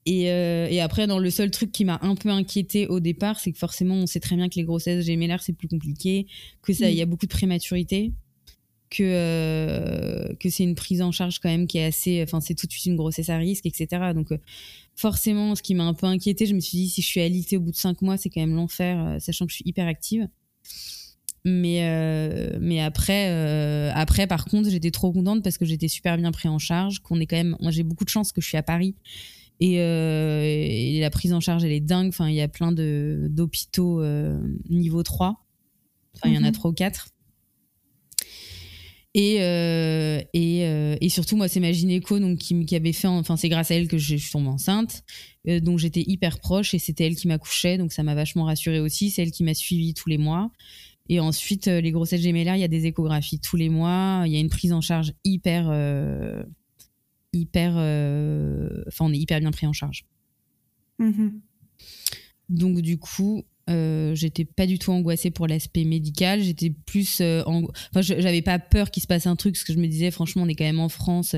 [0.05, 3.39] et, euh, et après dans le seul truc qui m'a un peu inquiété au départ
[3.39, 6.27] c'est que forcément on sait très bien que les grossesses gémellaires c'est plus compliqué
[6.61, 8.13] que ça il y a beaucoup de prématurité
[8.91, 12.53] que euh, que c'est une prise en charge quand même qui est assez enfin c'est
[12.53, 14.37] tout de suite une grossesse à risque etc donc euh,
[14.95, 17.57] forcément ce qui m'a un peu inquiété je me suis dit si je suis alitée
[17.57, 20.27] au bout de cinq mois c'est quand même l'enfer sachant que je suis hyper active.
[21.47, 23.27] Mais mais après
[23.91, 27.19] après par contre j'étais trop contente parce que j'étais super bien pris en charge qu'on
[27.19, 28.95] est quand même moi j'ai beaucoup de chance que je suis à Paris
[29.59, 32.71] et, euh, et la prise en charge elle est dingue enfin il y a plein
[32.71, 34.39] de d'hôpitaux euh,
[34.69, 35.45] niveau 3
[36.15, 36.51] enfin il y en a Mhm.
[36.53, 37.07] trois ou quatre
[39.17, 40.59] et, euh, et,
[40.99, 43.75] et surtout, moi, c'est ma gynéco donc, qui, qui avait fait, enfin, c'est grâce à
[43.75, 45.03] elle que je suis tombée enceinte.
[45.45, 47.77] Donc, j'étais hyper proche et c'était elle qui m'accouchait.
[47.77, 49.11] Donc, ça m'a vachement rassurée aussi.
[49.11, 50.51] C'est elle qui m'a suivie tous les mois.
[51.07, 54.23] Et ensuite, les grossesses gémellaires, il y a des échographies tous les mois.
[54.25, 55.69] Il y a une prise en charge hyper.
[57.35, 57.75] Hyper.
[57.77, 60.05] euh, Enfin, on est hyper bien pris en charge.
[60.99, 61.39] Mhm.
[62.49, 66.39] Donc, du coup, Euh, j'étais pas du tout angoissée pour l'aspect médical.
[66.43, 69.79] J'étais plus, euh, enfin, j'avais pas peur qu'il se passe un truc, parce que je
[69.79, 71.35] me disais, franchement, on est quand même en France,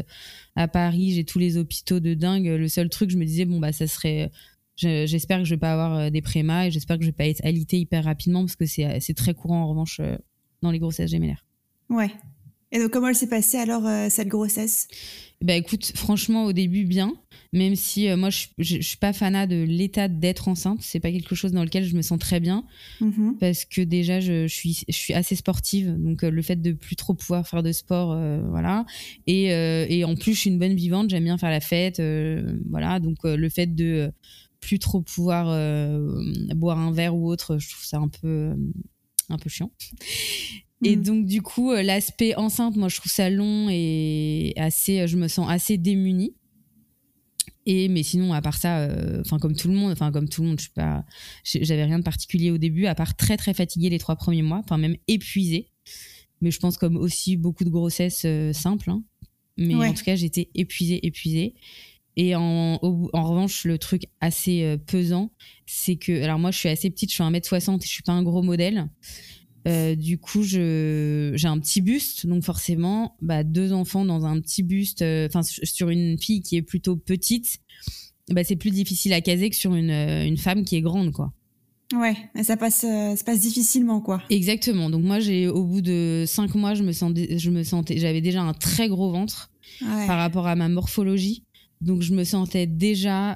[0.58, 2.48] à Paris, j'ai tous les hôpitaux de dingue.
[2.48, 4.30] Le seul truc, je me disais, bon bah, ça serait,
[4.76, 7.28] je- j'espère que je vais pas avoir des prémas et j'espère que je vais pas
[7.28, 10.02] être alitée hyper rapidement, parce que c'est, très courant en revanche
[10.62, 11.46] dans les grossesses gémellaires.
[11.90, 12.12] Ouais.
[12.72, 14.88] Et donc, comment elle s'est passée alors, euh, cette grossesse?
[15.42, 17.14] Bah écoute, franchement, au début, bien.
[17.54, 20.80] Même si euh, moi, je, je, je suis pas fanat de l'état d'être enceinte.
[20.82, 22.66] C'est pas quelque chose dans lequel je me sens très bien.
[23.00, 23.38] Mhm.
[23.40, 25.96] Parce que déjà, je, je suis, je suis assez sportive.
[25.98, 28.86] Donc, euh, le fait de plus trop pouvoir faire de sport, voilà.
[29.28, 31.10] Et, et en plus, je suis une bonne vivante.
[31.10, 32.02] J'aime bien faire la fête.
[32.70, 33.00] voilà.
[33.00, 34.12] Donc, le fait de
[34.60, 35.46] plus trop pouvoir
[36.56, 38.54] boire un verre ou autre, je trouve ça un peu,
[39.30, 39.72] un peu chiant.
[40.84, 41.04] Et Mhm.
[41.04, 45.18] donc, du coup, euh, l'aspect enceinte, moi, je trouve ça long et assez, euh, je
[45.18, 46.36] me sens assez démunie.
[47.66, 50.42] Et, mais sinon, à part ça, euh, enfin, comme tout le monde, enfin, comme tout
[50.42, 51.04] le monde, je suis pas,
[51.44, 54.60] j'avais rien de particulier au début, à part très, très fatiguée les trois premiers mois,
[54.64, 55.72] enfin, même épuisée.
[56.40, 58.90] Mais je pense comme aussi beaucoup de grossesses euh, simples.
[58.92, 59.04] hein.
[59.58, 59.88] Mais Ouais.
[59.88, 61.56] en tout cas, j'étais épuisée, épuisée.
[62.16, 65.32] Et en, au- en revanche, le truc assez euh, pesant,
[65.66, 68.14] c'est que, alors moi, je suis assez petite, je suis 1m60 et je suis pas
[68.14, 68.88] un gros modèle.
[69.68, 74.40] Euh, du coup, je, j'ai un petit buste, donc forcément, bah, deux enfants dans un
[74.40, 77.60] petit buste, euh, enfin, sur- sur une fille qui est plutôt petite,
[78.32, 81.12] bah, c'est plus difficile à caser que sur une, euh, une femme qui est grande,
[81.12, 81.34] quoi.
[81.96, 84.22] Ouais, ça passe, euh, ça passe difficilement, quoi.
[84.30, 84.90] Exactement.
[84.90, 88.20] Donc moi, j'ai au bout de cinq mois, je me sentais, je me sentais, j'avais
[88.22, 89.52] déjà un très gros ventre
[89.82, 90.08] Ouais.
[90.08, 91.44] par rapport à ma morphologie.
[91.80, 93.36] Donc je me sentais déjà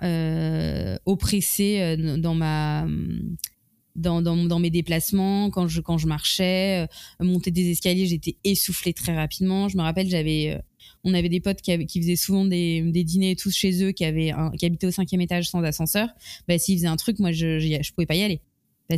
[1.06, 2.88] oppressée dans ma
[3.95, 6.88] dans, dans, dans mes déplacements, quand je, quand je marchais,
[7.21, 9.69] euh, monter des escaliers, j'étais essoufflée très rapidement.
[9.69, 10.62] Je me rappelle, j'avais, euh,
[11.04, 13.91] on avait des potes qui, avaient- qui faisaient souvent des, des dîners tous chez eux,
[13.91, 16.10] qui, avaient un- qui habitaient au cinquième étage sans ascenseur.
[16.47, 18.41] Bah, s'ils faisaient un truc, moi, je, je, je pouvais pas y aller.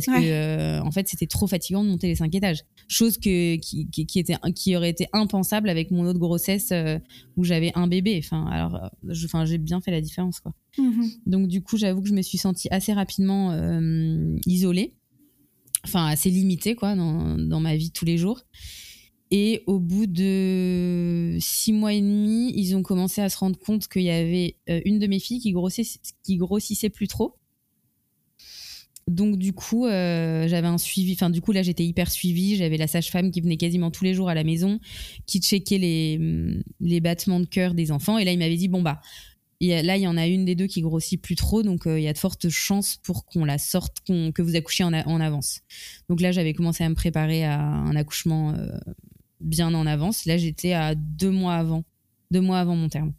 [0.00, 2.62] Parce que, euh, en fait, c'était trop fatigant de monter les cinq étages.
[2.88, 6.98] Chose que, qui, qui, qui était, qui aurait été impensable avec mon autre grossesse euh,
[7.36, 8.20] où j'avais un bébé.
[8.22, 10.52] Enfin, alors, euh, je- enfin, j'ai bien fait la différence, quoi.
[10.78, 11.10] Mhm.
[11.26, 14.96] Donc du coup, j'avoue que je me suis sentie assez rapidement euh, isolée,
[15.84, 18.42] enfin assez limitée quoi dans, dans ma vie de tous les jours.
[19.30, 23.88] Et au bout de six mois et demi, ils ont commencé à se rendre compte
[23.88, 27.34] qu'il y avait une de mes filles qui grossissait, qui grossissait plus trop.
[29.06, 31.12] Donc du coup, euh, j'avais un suivi.
[31.12, 32.56] Enfin du coup là, j'étais hyper suivie.
[32.56, 34.80] J'avais la sage-femme qui venait quasiment tous les jours à la maison,
[35.26, 36.18] qui checkait les
[36.80, 38.16] les battements de cœur des enfants.
[38.18, 39.00] Et là, il m'avait dit bon bah
[39.60, 42.02] là, il y en a une des deux qui grossit plus trop, donc euh, il
[42.02, 45.20] y a de fortes chances pour qu'on la sorte, qu'on- que vous accouchiez en, en
[45.20, 45.60] avance.
[46.08, 48.68] Donc là, j'avais commencé à me préparer à un accouchement euh,
[49.40, 50.26] bien en avance.
[50.26, 51.84] Là, j'étais à deux mois avant,
[52.30, 53.12] deux mois avant mon terme.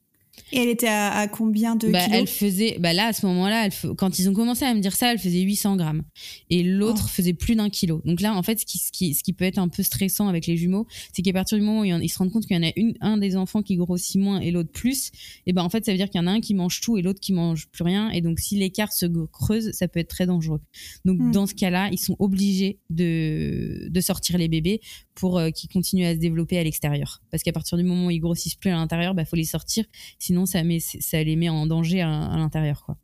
[0.51, 3.25] Et elle était à, à combien de Bah, kilos elle faisait, bah là, à ce
[3.25, 6.03] moment-là, quand ils ont commencé à me dire ça, elle faisait 800 grammes.
[6.49, 7.09] Et l'autre Oh.
[7.09, 8.01] faisait plus d'un kilo.
[8.05, 10.27] Donc là, en fait, ce qui, ce, qui, ce qui peut être un peu stressant
[10.27, 12.59] avec les jumeaux, c'est qu'à partir du moment où ils se rendent compte qu'il y
[12.59, 15.11] en a une, un des enfants qui grossit moins et l'autre plus,
[15.45, 16.97] et ben en fait, ça veut dire qu'il y en a un qui mange tout
[16.97, 18.09] et l'autre qui mange plus rien.
[18.11, 20.61] Et donc, si l'écart se creuse, ça peut être très dangereux.
[21.05, 21.31] Donc, Hmm.
[21.31, 24.81] dans ce cas-là, ils sont obligés de, de sortir les bébés
[25.15, 27.21] pour euh, qu'ils continuent à se développer à l'extérieur.
[27.31, 29.85] Parce qu'à partir du moment où ils grossissent plus à l'intérieur, bah, faut les sortir.
[30.25, 32.97] Sinon, ça, met, ça les met en danger à, à l'intérieur, quoi.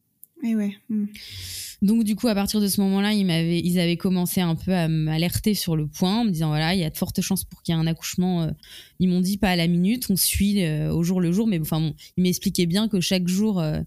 [0.43, 0.73] Et ouais.
[0.89, 1.07] mhm.
[1.83, 4.73] Donc du coup, à partir de ce moment-là, ils m'avaient, ils avaient commencé un peu
[4.73, 7.43] à m'alerter sur le point, en me disant voilà, il y a de fortes chances
[7.43, 8.43] pour qu'il y ait un accouchement.
[8.43, 8.51] euh,
[8.99, 11.59] ils m'ont dit pas à la minute, on suit euh, au jour le jour, mais
[11.59, 13.81] enfin, bon, ils m'expliquaient bien que chaque jour, euh,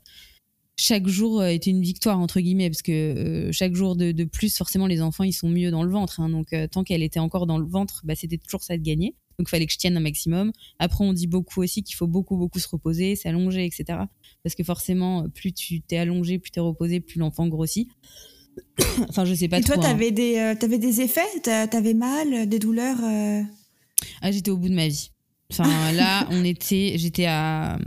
[0.76, 4.56] chaque jour était une victoire entre guillemets, parce que euh, chaque jour de, de plus,
[4.56, 6.20] forcément, les enfants ils sont mieux dans le ventre.
[6.20, 6.28] hein.
[6.28, 9.14] donc tant qu'elle était encore dans le ventre, bah, c'était toujours ça de gagner.
[9.38, 10.52] Donc il fallait que je tienne un maximum.
[10.78, 13.98] Après, on dit beaucoup aussi qu'il faut beaucoup beaucoup se reposer, s'allonger, etc.
[14.42, 17.88] Parce que forcément, plus tu t'es allongé, plus t'es reposé, plus l'enfant grossit.
[19.08, 19.74] enfin, je sais pas Et trop.
[19.74, 19.88] toi, hein.
[19.90, 21.20] t'avais des, euh, t'avais des effets?
[21.42, 23.42] T'a- T'avais mal, des douleurs euh?
[24.20, 25.10] Ah, j'étais au bout de ma vie.
[25.50, 27.78] Enfin, là, on était, j'étais à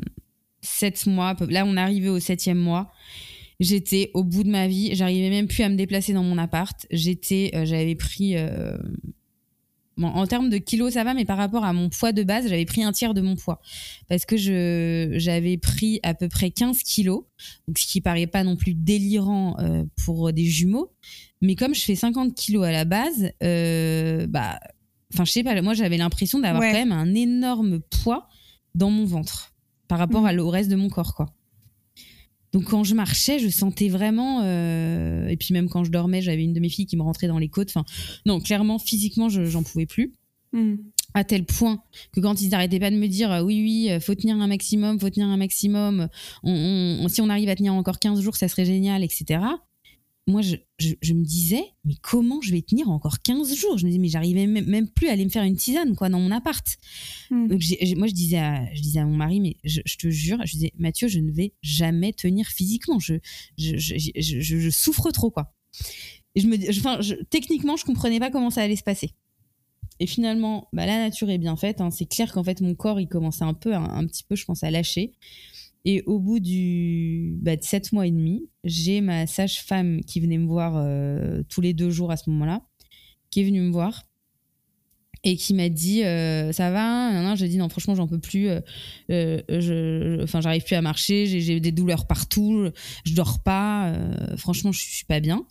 [0.61, 1.35] 7 mois.
[1.49, 2.91] Là, on arrivait au septième mois.
[3.59, 4.93] J'étais au bout de ma vie.
[4.95, 6.85] J'arrivais même plus à me déplacer dans mon appart.
[6.91, 8.77] J'étais, euh, j'avais pris, euh,
[9.97, 12.47] bon, en termes de kilos, ça va, mais par rapport à mon poids de base,
[12.47, 13.61] j'avais pris un tiers de mon poids.
[14.07, 17.23] Parce que je, j'avais pris à peu près 15 kilos.
[17.67, 20.91] Donc, ce qui paraît pas non plus délirant euh, pour des jumeaux.
[21.41, 24.59] Mais comme je fais 50 kilos à la base, euh, bah,
[25.13, 26.71] enfin, je sais pas, moi, j'avais l'impression d'avoir Ouais.
[26.71, 28.27] quand même un énorme poids
[28.75, 29.53] dans mon ventre
[29.87, 31.27] par rapport à le- au reste de mon corps, quoi.
[32.57, 36.43] Donc quand je marchais, je sentais vraiment, euh, et puis même quand je dormais, j'avais
[36.43, 37.69] une de mes filles qui me rentrait dans les côtes.
[37.69, 37.85] Enfin,
[38.25, 40.13] non, clairement, physiquement, je- j'en pouvais plus
[40.53, 40.79] Mhm.
[41.13, 44.15] à tel point que quand ils n'arrêtaient pas de me dire oui oui euh, faut
[44.15, 46.07] tenir un maximum faut tenir un maximum
[46.41, 49.41] on, on- on- si on arrive à tenir encore 15 jours ça serait génial etc
[50.27, 53.77] moi, je, je, je me disais, mais comment je vais tenir encore 15 jours?
[53.77, 56.09] Je me disais, mais j'arrivais même, même plus à aller me faire une tisane, quoi,
[56.09, 56.65] dans mon appart.
[57.31, 57.47] Hmm.
[57.47, 57.61] Donc,
[57.95, 60.51] moi, je disais, à, je disais à mon mari, mais je, je te jure, je
[60.51, 62.99] disais, Mathieu, je ne vais jamais tenir physiquement.
[62.99, 65.53] Je, souffre trop, quoi.
[66.35, 69.11] Et je me, enfin, je- techniquement, je comprenais pas comment ça allait se passer.
[69.99, 71.81] Et finalement, bah, la nature est bien faite.
[71.81, 71.89] hein.
[71.89, 74.45] C'est clair qu'en fait, mon corps, il commençait un peu, un, un petit peu, je
[74.45, 75.13] pense, à lâcher.
[75.89, 80.37] Et au bout du, bah, de sept mois et demi, j'ai ma sage-femme qui venait
[80.37, 82.61] me voir euh, tous les deux jours à ce moment-là,
[83.31, 84.03] qui est venue me voir
[85.23, 88.49] et qui m'a dit euh, ça va non, j'ai dit non franchement j'en peux plus
[88.49, 88.61] euh,
[89.09, 92.69] je je- enfin j'arrive plus à marcher j'ai des douleurs partout
[93.03, 93.93] je dors pas
[94.37, 95.43] franchement je suis pas bien.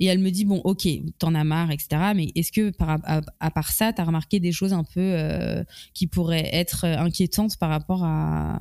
[0.00, 3.50] Et elle me dit bon ok t'en as marre etc mais est-ce que à, à
[3.52, 5.16] part ça t'as remarqué des choses un peu
[5.94, 8.58] qui pourraient être inquiétantes par rapport à,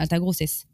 [0.00, 0.66] à ta grossesse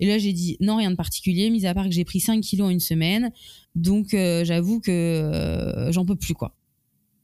[0.00, 2.40] et là j'ai dit non rien de particulier mis à part que j'ai pris 5
[2.40, 3.32] kilos en une semaine
[3.74, 6.54] donc euh, j'avoue que euh, j'en peux plus quoi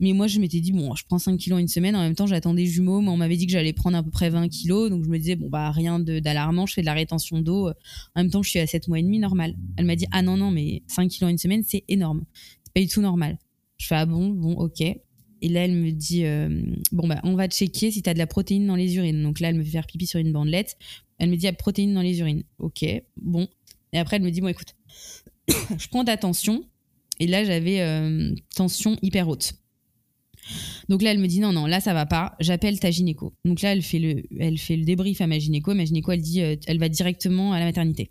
[0.00, 1.94] mais moi, je m'étais dit, bon, je prends 5 kilos en une semaine.
[1.94, 3.02] En même temps, j'attends des jumeaux.
[3.02, 4.88] Mais on m'avait dit que j'allais prendre à peu près 20 kilos.
[4.88, 6.64] Donc, je me disais, bon, bah, rien d'alarmant.
[6.64, 7.68] Je fais de la rétention d'eau.
[7.68, 9.54] En même temps, je suis à 7 mois et demi, normal.
[9.76, 12.24] Elle m'a dit, ah non, non, mais 5 kilos en une semaine, c'est énorme.
[12.64, 13.38] C'est pas du tout normal.
[13.76, 14.80] Je fais, ah bon, bon, ok.
[14.80, 18.26] Et là, elle me dit, euh, bon, bah, on va checker si t'as de la
[18.26, 19.22] protéine dans les urines.
[19.22, 20.78] Donc là, elle me fait faire pipi sur une bandelette.
[21.20, 22.42] Elle me dit, ah, protéine dans les urines.
[22.58, 22.84] Ok,
[23.16, 23.46] bon.
[23.92, 24.74] Et après, elle me dit, bon, écoute,
[25.78, 26.64] je prends ta tension.
[27.20, 29.52] Et là, j'avais euh, tension hyper haute.
[30.88, 32.34] Donc là, elle me dit non, non, là, ça va pas.
[32.40, 33.34] J'appelle ta gynéco.
[33.44, 35.74] Donc là, elle fait le, elle fait le débrief à ma gynéco.
[35.74, 38.10] Ma gynéco, elle dit, euh, elle va directement à la maternité.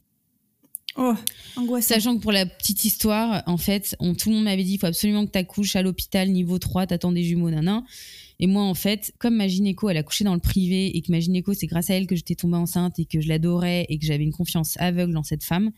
[0.95, 1.13] Oh,
[1.56, 1.95] angoissant.
[1.95, 4.80] Sachant que pour la petite histoire, en fait, on, tout le monde m'avait dit, il
[4.80, 7.84] faut absolument que tu accouches à l'hôpital niveau 3, t'attends des jumeaux, nanan.
[8.41, 11.12] Et moi, en fait, comme ma gynéco, elle a couché dans le privé et que
[11.12, 13.99] ma gynéco, c'est grâce à elle que j'étais tombée enceinte et que je l'adorais et
[13.99, 15.71] que j'avais une confiance aveugle en cette femme,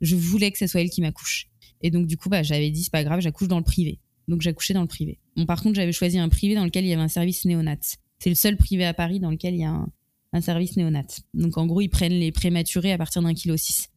[0.00, 1.48] je voulais que ce soit elle qui m'accouche.
[1.82, 3.98] Et donc, du coup, bah, j'avais dit, c'est pas grave, j'accouche dans le privé.
[4.28, 5.18] Donc, j'accouchais dans le privé.
[5.36, 7.76] Bon, par contre, j'avais choisi un privé dans lequel il y avait un service néonat.
[8.18, 9.88] C'est le seul privé à Paris dans lequel il y a un,
[10.32, 11.04] un service néonat.
[11.34, 13.88] Donc, en gros, ils prennent les prématurés à partir d'un kilo 6.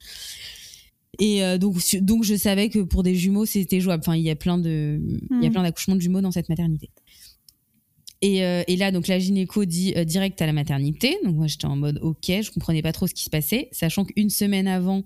[1.19, 4.01] Et euh, donc, donc, je savais que pour des jumeaux, c'était jouable.
[4.05, 5.01] Enfin, il y a plein de,
[5.31, 5.51] il y a Mhm.
[5.51, 6.89] plein d'accouchements de jumeaux dans cette maternité.
[8.21, 11.17] Et, euh, et là, donc la gynéco dit euh, direct à la maternité.
[11.23, 14.05] Donc moi, j'étais en mode OK, je comprenais pas trop ce qui se passait, sachant
[14.05, 15.03] qu'une semaine avant,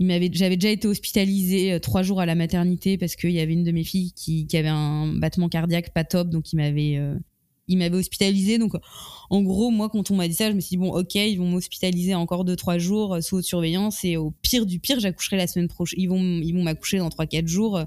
[0.00, 3.64] j'avais déjà été hospitalisée euh, trois jours à la maternité parce qu'il y avait une
[3.64, 6.98] de mes filles qui, qui avait un battement cardiaque pas top, donc il m'avait,
[7.68, 8.58] il hospitalisée.
[8.58, 8.72] Donc
[9.28, 11.36] en gros, moi, quand on m'a dit ça, je me suis dit bon, OK, ils
[11.36, 15.36] vont m'hospitaliser encore deux trois jours sous haute surveillance et au pire du pire, j'accoucherai
[15.36, 16.00] la semaine prochaine.
[16.00, 17.80] Ils vont, ils vont m'accoucher dans trois quatre jours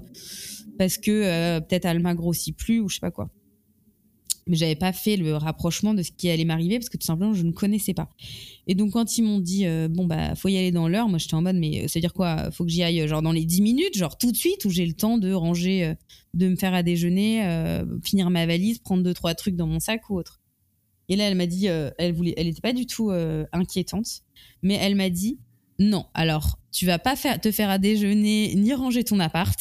[0.78, 3.28] parce que peut-être Alma grossit plus ou je sais pas quoi
[4.46, 7.34] mais j'avais pas fait le rapprochement de ce qui allait m'arriver parce que tout simplement
[7.34, 8.10] je ne connaissais pas.
[8.66, 11.18] Et donc quand ils m'ont dit euh, bon bah faut y aller dans l'heure, moi
[11.18, 12.50] j'étais en mode mais ça veut dire quoi?
[12.50, 14.70] Faut que j'y aille euh, genre dans les 10 minutes, genre tout de suite où
[14.70, 15.94] j'ai le temps de ranger, euh,
[16.34, 19.80] de me faire à déjeuner, euh, finir ma valise, prendre deux trois trucs dans mon
[19.80, 20.40] sac ou autre?
[21.08, 24.22] Et là elle m'a dit, euh, elle voulait, elle était pas du tout euh, inquiétante,
[24.62, 25.38] mais elle m'a dit
[25.78, 26.06] non.
[26.14, 29.58] Alors tu vas pas faire, te faire à déjeuner ni ranger ton appart.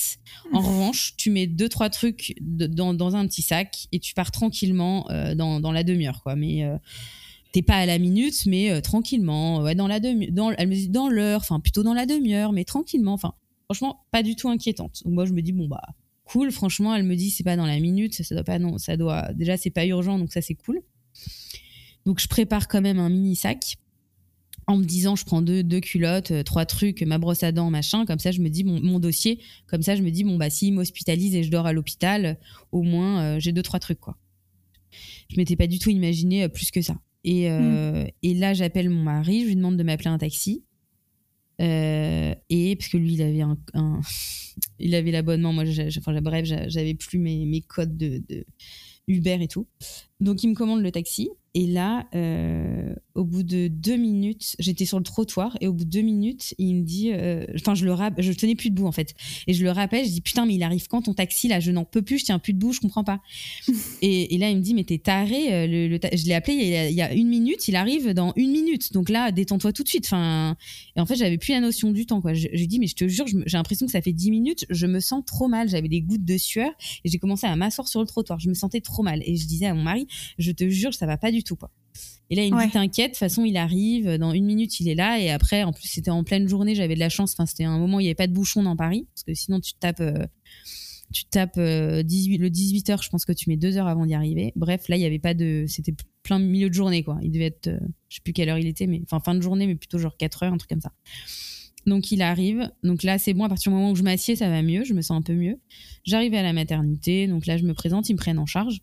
[0.52, 4.13] En revanche, tu mets deux trois trucs de- dans, dans un petit sac et tu
[4.15, 6.36] pars tranquillement euh, dans, dans la demi-heure, quoi.
[6.36, 6.76] Mais euh,
[7.52, 10.73] t'es pas à la minute, mais euh, tranquillement, ouais, dans la demi, dans, elle me
[10.73, 13.13] dit dans l'heure, enfin plutôt dans la demi-heure, mais tranquillement.
[13.13, 13.34] Enfin,
[13.65, 15.02] franchement, pas du tout inquiétante.
[15.06, 15.84] Donc moi, je me dis bon bah
[16.26, 16.52] cool.
[16.52, 19.32] Franchement, elle me dit c'est pas dans la minute, ça doit pas non, ça doit
[19.34, 20.82] déjà c'est pas urgent, donc ça c'est cool.
[22.08, 23.76] Donc je prépare quand même un mini sac
[24.67, 27.69] en me disant je prends deux, deux culottes, euh, trois trucs, ma brosse à dents,
[27.69, 30.38] machin, comme ça je me dis mon, mon dossier, comme ça je me dis bon
[30.38, 32.38] bah s'il m'hospitalise et je dors à l'hôpital,
[32.71, 34.17] au moins euh, j'ai deux trois trucs quoi.
[35.30, 36.95] Je m'étais pas du tout imaginé euh, plus que ça.
[37.23, 40.63] Et, euh, et là j'appelle mon mari, je lui demande de m'appeler un taxi.
[41.62, 44.02] Euh, et parce que lui il avait un, un-
[44.80, 45.63] il avait l'abonnement, moi
[45.97, 48.45] enfin bref j'a- j'avais plus mes, mes codes de, de
[49.08, 49.67] Uber et tout.
[50.19, 54.86] Donc il me commande le taxi et là, euh, au bout de deux minutes, j'étais
[54.86, 57.86] sur le trottoir et au bout de deux minutes, il me dit, euh, enfin je
[57.86, 59.13] le rap, je tenais plus debout en fait,
[59.47, 61.71] et je le rappelle, je dis putain mais il arrive quand ton taxi là, je
[61.71, 63.21] n'en peux plus, je tiens plus debout, je comprends pas.
[64.02, 66.34] et, et là il me dit mais t'es taré, euh, le, le ta- je l'ai
[66.34, 69.10] appelé il y, a, il y a une minute, il arrive dans une minute, donc
[69.10, 70.06] là détends-toi tout de suite.
[70.06, 70.56] Enfin
[70.95, 72.34] et en fait j'avais plus la notion du temps quoi.
[72.34, 74.88] Je- J'ai dit mais je te jure, j'ai l'impression que ça fait dix minutes, je
[74.88, 76.71] me sens trop mal, j'avais des gouttes de sueur
[77.06, 79.45] et j'ai commencé à m'asseoir sur le trottoir, je me sentais trop mal et je
[79.45, 80.08] disais à mon mari
[80.39, 81.69] je te jure, ça va pas du tout, quoi.
[82.29, 82.65] Et là, il me Ouais.
[82.65, 85.19] dit, t'inquiète, de toute façon, il arrive, dans une minute, il est là.
[85.19, 87.34] Et après, en plus, c'était en pleine journée, j'avais de la chance.
[87.34, 89.06] Enfin, c'était un moment où il n'y avait pas de bouchon dans Paris.
[89.13, 90.25] Parce que sinon, tu te tapes, euh,
[91.12, 93.88] tu te tapes euh, 18, le 18 heures, je pense que tu mets deux heures
[93.88, 94.51] avant d'y arriver.
[94.56, 95.65] Bref, là, il n'y avait pas de.
[95.67, 97.19] C'était plein milieu de journée, quoi.
[97.21, 97.79] Il devait être, euh,
[98.10, 100.17] je sais plus quelle heure il était, mais enfin, fin de journée, mais plutôt genre
[100.17, 100.91] 4 heures, un truc comme ça.
[101.86, 102.71] Donc il arrive.
[102.84, 103.43] Donc là, c'est bon.
[103.43, 104.86] À partir du moment où je m'assieds, ça va mieux.
[104.86, 105.60] Je me sens un peu mieux.
[106.06, 107.27] J'arrive à la maternité.
[107.27, 108.08] Donc là, je me présente.
[108.10, 108.82] Ils me prennent en charge.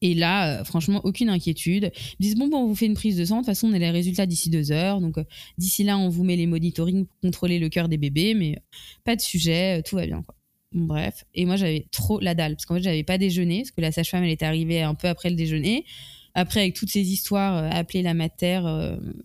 [0.00, 1.90] Et là, euh, franchement, aucune inquiétude.
[2.18, 3.36] Ils disent bon, bon, on vous fait une prise de sang.
[3.36, 5.00] De toute façon, on a les résultats d'ici deux heures.
[5.00, 5.24] Donc euh,
[5.58, 8.34] d'ici là, on vous met les monitoring pour contrôler le cœur des bébés.
[8.34, 8.60] Mais euh,
[9.04, 9.82] pas de sujet.
[9.82, 10.22] tout va bien.
[10.22, 10.34] Quoi.
[10.72, 11.24] Bref.
[11.34, 12.54] Et moi, j'avais trop la dalle.
[12.54, 13.58] Parce qu'en fait, j'avais pas déjeuné.
[13.62, 15.84] Parce que la sage-femme, elle est arrivée un peu après le déjeuner.
[16.34, 18.60] Après, avec toutes ces histoires, appeler la mater,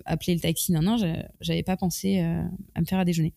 [0.06, 0.98] appeler le taxi, non, non,
[1.42, 3.34] j'avais pas pensé à me faire à déjeuner.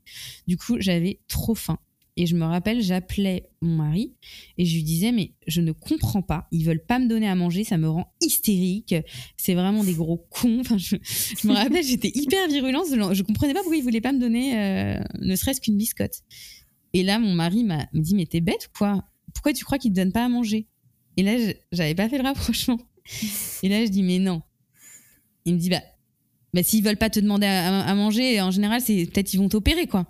[0.47, 1.79] Du coup, j'avais trop faim.
[2.19, 4.15] Et je me rappelle, j'appelais mon mari
[4.57, 6.49] et je lui disais, mais je ne comprends pas.
[6.51, 8.95] Ils veulent pas me donner à manger, ça me rend hystérique.
[9.37, 10.61] C'est vraiment des gros cons.
[10.61, 10.97] Enfin, je,
[11.47, 12.87] me rappelle, j'étais hyper virulente.
[13.13, 16.23] Je comprenais pas pourquoi ils voulaient pas me donner ne serait-ce qu'une biscotte.
[16.95, 19.05] Et là, mon mari m'a dit, mais t'es bête ou quoi?
[19.35, 20.67] Pourquoi tu crois qu'ils te donnent pas à manger?
[21.19, 21.37] Et là,
[21.73, 22.79] j'avais pas fait le rapprochement.
[23.63, 24.41] Et là, je dis, mais non.
[25.45, 25.83] Il me dit, bah,
[26.57, 29.87] bah s'ils veulent pas te demander à, manger, en général, c'est peut-être ils vont t'opérer,
[29.87, 30.07] quoi.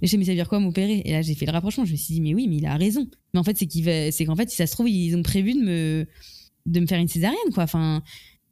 [0.00, 1.02] et je dis, mais ça veut dire quoi m'opérer?
[1.04, 1.84] Et là, j'ai fait le rapprochement.
[1.84, 3.08] Je me suis dit, mais oui, mais il a raison.
[3.34, 6.06] Mais en fait, c'est qu'en fait, si ça se trouve, ils ont prévu de me,
[6.66, 7.64] de me faire une césarienne, quoi.
[7.64, 8.02] Enfin.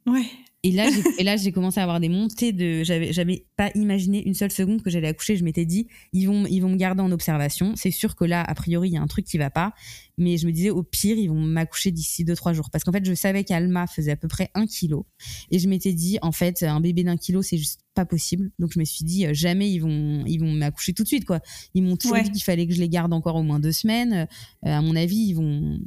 [0.05, 0.25] Ouais.
[0.63, 2.83] Et là, et là, j'ai commencé à avoir des montées de.
[2.83, 5.37] J'avais, j'avais pas imaginé une seule seconde que j'allais accoucher.
[5.37, 7.73] Je m'étais dit, ils vont, ils vont me garder en observation.
[7.77, 9.73] C'est sûr que là, a priori, il y a un truc qui va pas.
[10.17, 12.69] Mais je me disais, au pire, ils vont m'accoucher d'ici deux, trois jours.
[12.71, 15.05] Parce qu'en fait, je savais qu'Alma faisait à peu près un kilo.
[15.49, 18.51] Et je m'étais dit, en fait, un bébé d'un kilo, c'est juste pas possible.
[18.59, 21.39] Donc, je me suis dit, jamais ils vont, ils vont m'accoucher tout de suite, quoi.
[21.73, 24.27] Ils m'ont toujours dit qu'il fallait que je les garde encore au moins deux semaines.
[24.65, 25.79] Euh, à mon avis, ils vont,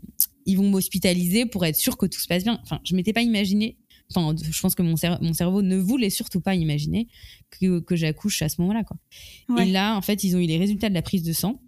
[0.46, 2.58] ils vont m'hospitaliser pour être sûr que tout se passe bien.
[2.62, 3.76] Enfin, je m'étais pas imaginé
[4.14, 7.08] Enfin, je pense que mon, mon, cerveau ne voulait surtout pas imaginer
[7.50, 8.84] que, que j'accouche à ce moment-là.
[8.84, 8.96] Quoi.
[9.62, 11.60] Et là, en fait, ils ont eu les résultats de la prise de sang.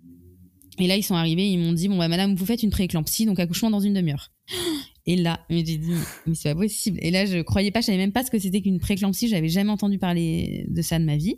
[0.79, 3.27] Et là, ils sont arrivés, ils m'ont dit Bon, bah, madame, vous faites une prééclampsie,
[3.27, 4.33] donc accouchement dans une demi-heure.
[5.07, 5.81] Et là, j'ai dit
[6.27, 6.99] Mais c'est pas possible.
[7.03, 9.49] Et là, je croyais pas, je savais même pas ce que c'était qu'une prééclampsie, j'avais
[9.49, 11.37] jamais entendu parler de ça de ma vie.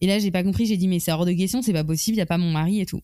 [0.00, 2.16] Et là, j'ai pas compris, j'ai dit Mais c'est hors de question, c'est pas possible,
[2.16, 3.00] y a pas mon mari et tout.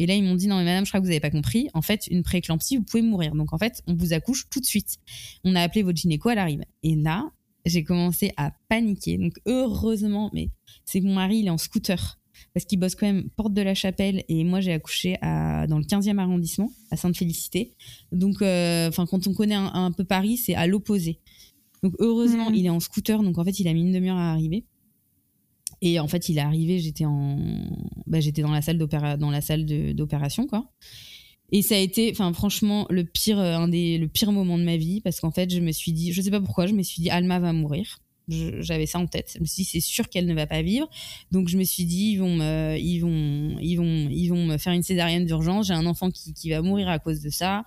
[0.00, 1.68] Et là, ils m'ont dit non, mais madame, je crois que vous n'avez pas compris.
[1.74, 3.34] En fait, une prééclampsie, vous pouvez mourir.
[3.34, 4.96] Donc, en fait, on vous accouche tout de suite.
[5.44, 6.64] On a appelé votre gynéco, elle arrive.
[6.82, 7.30] Et là,
[7.66, 9.18] j'ai commencé à paniquer.
[9.18, 10.48] Donc, heureusement, mais
[10.86, 12.18] c'est que mon mari, il est en scooter.
[12.54, 14.24] Parce qu'il bosse quand même porte de la chapelle.
[14.30, 17.74] Et moi, j'ai accouché à, dans le 15e arrondissement, à Sainte-Félicité.
[18.10, 21.18] Donc, euh, enfin, quand on connaît un, peu Paris, c'est à l'opposé.
[21.82, 22.54] Donc, heureusement, mmh.
[22.54, 23.22] il est en scooter.
[23.22, 24.64] Donc, en fait, il a mis une demi-heure à arriver.
[25.82, 27.38] Et en fait, il est arrivé, j'étais en,
[28.06, 29.64] bah, j'étais dans la salle dans la salle
[29.94, 30.70] d'opération, quoi.
[31.52, 34.62] Et ça a été, enfin, franchement, le pire, euh, un des, le pire moment de
[34.62, 36.82] ma vie, parce qu'en fait, je me suis dit, je sais pas pourquoi, je me
[36.82, 37.98] suis dit, Alma va mourir.
[38.28, 39.32] J'avais ça en tête.
[39.34, 40.88] Je me suis dit, c'est sûr qu'elle ne va pas vivre.
[41.32, 44.56] Donc, je me suis dit, ils vont me, ils vont, ils vont, ils vont me
[44.56, 45.66] faire une césarienne d'urgence.
[45.66, 47.64] J'ai un enfant qui, qui va mourir à cause de ça.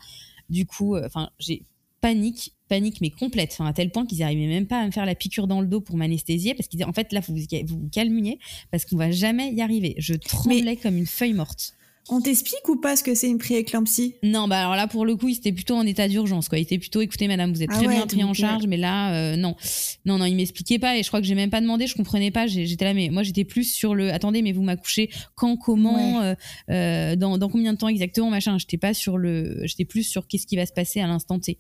[0.49, 1.65] Du coup, euh, enfin, j'ai
[2.03, 5.05] panique, panique mais complète, enfin, à tel point qu'ils n'arrivaient même pas à me faire
[5.05, 7.45] la piqûre dans le dos pour m'anesthésier parce qu'ils disaient en fait là vous vous,
[7.65, 8.39] vous calmiez
[8.71, 9.95] parce qu'on va jamais y arriver.
[9.99, 11.75] Je tremblais comme une feuille morte.
[12.09, 14.15] On t'explique ou pas ce que c'est une prééclampsie?
[14.21, 16.57] Non, bah alors là pour le coup, il était plutôt en état d'urgence quoi.
[16.57, 19.13] Il était plutôt écoutez madame, vous êtes ah très bien pris en charge, mais là
[19.13, 19.55] euh, non.
[20.03, 22.31] Non non, il m'expliquait pas et je crois que j'ai même pas demandé, je comprenais
[22.31, 26.21] pas, j'étais là mais moi j'étais plus sur le attendez mais vous m'accouchez quand comment
[26.21, 26.35] euh,
[26.69, 30.27] euh, dans, dans combien de temps exactement machin, j'étais pas sur le j'étais plus sur
[30.27, 31.57] qu'est-ce qui va se passer à l'instant T.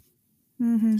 [0.59, 0.99] Mhm.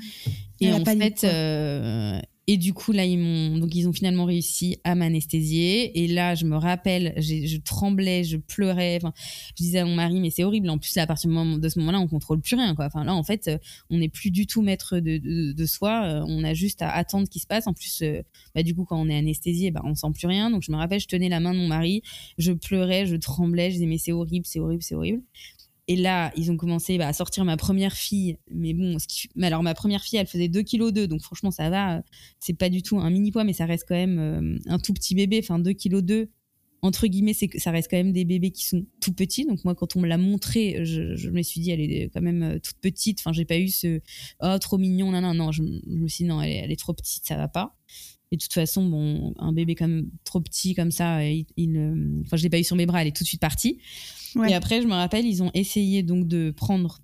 [0.62, 4.78] Et en fait, euh, et du coup là ils m'ont donc ils ont finalement réussi
[4.84, 8.98] à m'anesthésier et là je me rappelle, je tremblais, je pleurais.
[8.98, 9.14] Enfin,
[9.58, 10.70] je disais à mon mari mais c'est horrible.
[10.70, 12.86] En plus à partir de ce moment-là on contrôle plus rien quoi.
[12.86, 13.50] Enfin là en fait
[13.90, 16.04] on n'est plus du tout maître de, de, soi.
[16.06, 17.68] Euh, on a juste à attendre ce qui se passe.
[17.68, 18.22] En plus euh,
[18.56, 20.50] bah, du coup quand on est anesthésié bah on sent plus rien.
[20.50, 22.02] Donc je me rappelle je tenais la main de mon mari,
[22.38, 25.22] je pleurais, je tremblais, je disais mais c'est horrible, c'est horrible, c'est horrible.
[25.88, 28.38] Et là, ils ont commencé bah, à sortir ma première fille.
[28.50, 28.98] Mais bon,
[29.36, 32.04] mais alors ma première fille, elle faisait 2 kg 2, donc franchement, ça va.
[32.40, 34.94] C'est pas du tout un mini poids, mais ça reste quand même euh, un tout
[34.94, 35.40] petit bébé.
[35.44, 36.30] Enfin, 2 kg 2,
[36.84, 39.46] entre guillemets, c'est ça reste quand même des bébés qui sont tout petits.
[39.46, 42.44] Donc moi, quand on me l'a montré, je, me suis dit, elle est quand même
[42.44, 43.20] euh, toute petite.
[43.20, 44.00] Enfin, j'ai pas eu ce
[44.42, 45.52] oh trop mignon, non non non.
[45.52, 47.78] Je, me suis dit non, elle est, trop petite, ça va pas.
[48.34, 52.20] Et de toute façon, bon, un bébé comme trop petit comme ça, il, il euh,
[52.26, 53.78] enfin, je l'ai pas eu sur mes bras, elle est tout de suite partie.
[54.50, 57.00] Et après, je me rappelle, ils ont essayé donc de prendre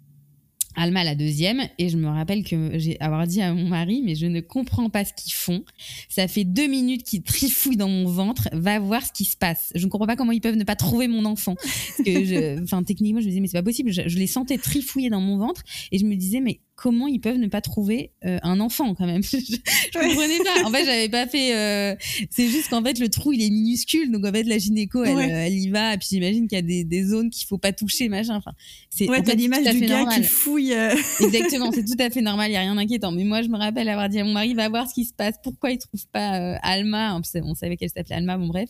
[0.76, 1.62] Alma la deuxième.
[1.78, 4.90] Et je me rappelle que j'ai avoir dit à mon mari mais je ne comprends
[4.90, 5.64] pas ce qu'ils font.
[6.10, 8.50] Ça fait deux minutes qu'ils trifouillent dans mon ventre.
[8.54, 9.72] Va voir ce qui se passe.
[9.76, 11.56] Je ne comprends pas comment ils peuvent ne pas trouver mon enfant.
[12.64, 13.92] Enfin techniquement je me disais mais c'est pas possible.
[13.92, 15.64] Je, les sentais trifouiller dans mon ventre.
[15.92, 19.06] Et je me disais mais comment ils peuvent ne pas trouver euh, un enfant quand
[19.06, 19.22] même.
[19.24, 20.66] je, je comprenais pas.
[20.66, 21.54] En fait, j'avais pas fait.
[21.54, 21.96] euh,
[22.30, 25.16] c'est juste qu'en fait, le trou il est minuscule, donc en fait, la gynéco, elle,
[25.18, 25.28] Ouais.
[25.30, 25.94] elle y va.
[25.94, 28.36] Et puis j'imagine qu'il y a des, des zones qu'il faut pas toucher, machin.
[28.38, 28.54] Enfin,
[28.90, 30.22] c'est Ouais, en fait, l'image du gars normal.
[30.22, 30.74] qui fouille.
[30.74, 33.12] euh, Exactement, c'est tout à fait normal, il y a rien d'inquiétant.
[33.12, 35.14] Mais moi, je me rappelle avoir dit à mon mari, va voir ce qui se
[35.14, 38.70] passe, pourquoi il trouve pas Alma On savait- On savait qu'elle s'appelait Alma, bon bref.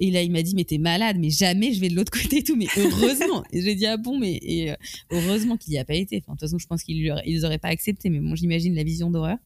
[0.00, 2.38] Et là, il m'a dit, mais t'es malade, mais jamais je vais de l'autre côté
[2.38, 2.54] et tout.
[2.56, 3.42] Mais heureusement.
[3.52, 4.74] j'ai dit, ah bon, mais et, euh,
[5.10, 6.18] heureusement qu'il y a pas été.
[6.18, 8.84] Enfin, de toute façon, je pense qu'ils ils auraient pas accepté, mais bon, j'imagine la
[8.84, 9.38] vision d'horreur.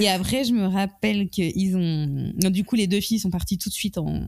[0.00, 2.32] Et après, je me rappelle qu'ils ont.
[2.42, 4.24] non, Du coup, les deux filles sont parties tout de suite en.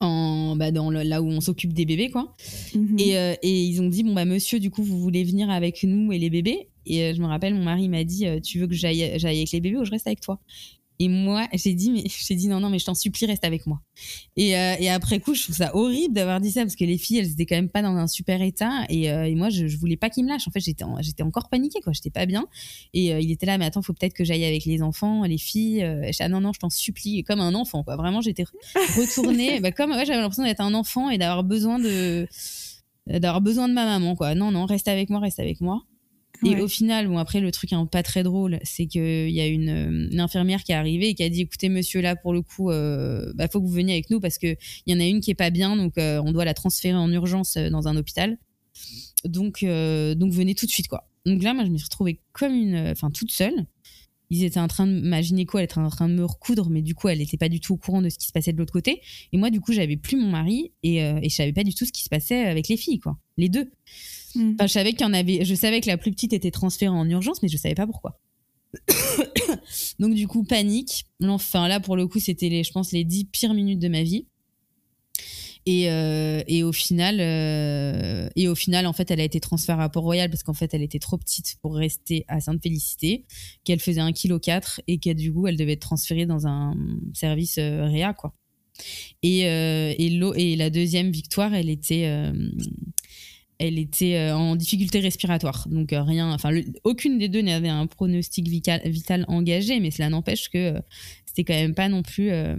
[0.00, 2.34] en bah, dans le- là où on s'occupe des bébés, quoi.
[2.74, 2.98] mhm.
[2.98, 5.82] Et, euh, et ils ont dit bon bah monsieur du coup vous voulez venir avec
[5.84, 6.68] nous et les bébés?
[6.86, 9.50] Et euh, je me rappelle mon mari m'a dit tu veux que j'aille j'aille avec
[9.52, 10.40] les bébés ou je reste avec toi?
[11.00, 13.66] Et moi j'ai dit mais j'ai dit non non mais je t'en supplie reste avec
[13.66, 13.80] moi.
[14.36, 16.98] Et, euh, et après coup je trouve ça horrible d'avoir dit ça parce que les
[16.98, 18.84] filles elles étaient quand même pas dans un super état.
[18.88, 20.48] Et, euh, et moi je, je voulais pas qu'ils me lâchent.
[20.48, 21.92] En fait j'étais en- j'étais encore paniquée quoi.
[21.92, 22.46] J'étais pas bien.
[22.94, 25.38] Et euh, il était là mais attends faut peut-être que j'aille avec les enfants les
[25.38, 27.96] filles et je dis, ah non non je t'en supplie comme un enfant quoi.
[27.96, 28.44] Vraiment j'étais
[28.96, 29.60] retournée.
[29.60, 32.26] Bah, comme ouais, j'avais l'impression d'être un enfant et d'avoir besoin de
[33.06, 34.34] d'avoir besoin de ma maman quoi.
[34.34, 35.82] Non non reste avec moi reste avec moi
[36.44, 36.60] et Ouais.
[36.60, 39.68] au final bon après le truc hein, pas très drôle c'est qu'il y a une,
[39.68, 42.42] euh, une infirmière qui est arrivée et qui a dit écoutez monsieur là pour le
[42.42, 44.46] coup euh, bah, faut que vous veniez avec nous parce que
[44.86, 46.96] il y en a une qui est pas bien donc euh, on doit la transférer
[46.96, 48.38] en urgence euh, dans un hôpital.
[49.24, 51.08] Donc euh, donc venez tout de suite quoi.
[51.26, 53.66] Donc là moi je me suis retrouvée comme une euh, enfin toute seule.
[54.30, 56.82] Ils étaient en train de ma gynéco elle était en train de me recoudre mais
[56.82, 58.58] du coup elle était pas du tout au courant de ce qui se passait de
[58.58, 59.00] l'autre côté.
[59.32, 61.74] Et moi du coup j'avais plus mon mari et, euh, et je savais pas du
[61.74, 63.18] tout ce qui se passait avec les filles quoi.
[63.38, 63.70] Les deux
[64.36, 65.44] Enfin, je savais qu'il y en avait.
[65.44, 68.20] Je savais que la plus petite était transférée en urgence, mais je savais pas pourquoi.
[69.98, 71.06] Donc du coup, panique.
[71.22, 74.26] Enfin là, pour le coup, c'était je pense, les dix pires minutes de ma vie.
[75.66, 79.82] Et, euh, et au final, euh, et au final, en fait, elle a été transférée
[79.82, 83.26] à Port-Royal parce qu'en fait, elle était trop petite pour rester à Sainte-Félicité,
[83.64, 86.74] qu'elle faisait 1,4 kg et qu'elle du coup, elle devait être transférée dans un
[87.12, 88.32] service euh, réa, quoi.
[89.22, 92.32] Et, euh, et, la deuxième victoire, elle était,
[93.58, 95.66] elle était euh, en difficulté respiratoire.
[95.68, 99.90] Donc euh, rien, enfin le- aucune des deux n'avait un pronostic vital, vital engagé, mais
[99.90, 100.80] cela n'empêche que euh,
[101.26, 102.56] c'était quand même pas non plus euh,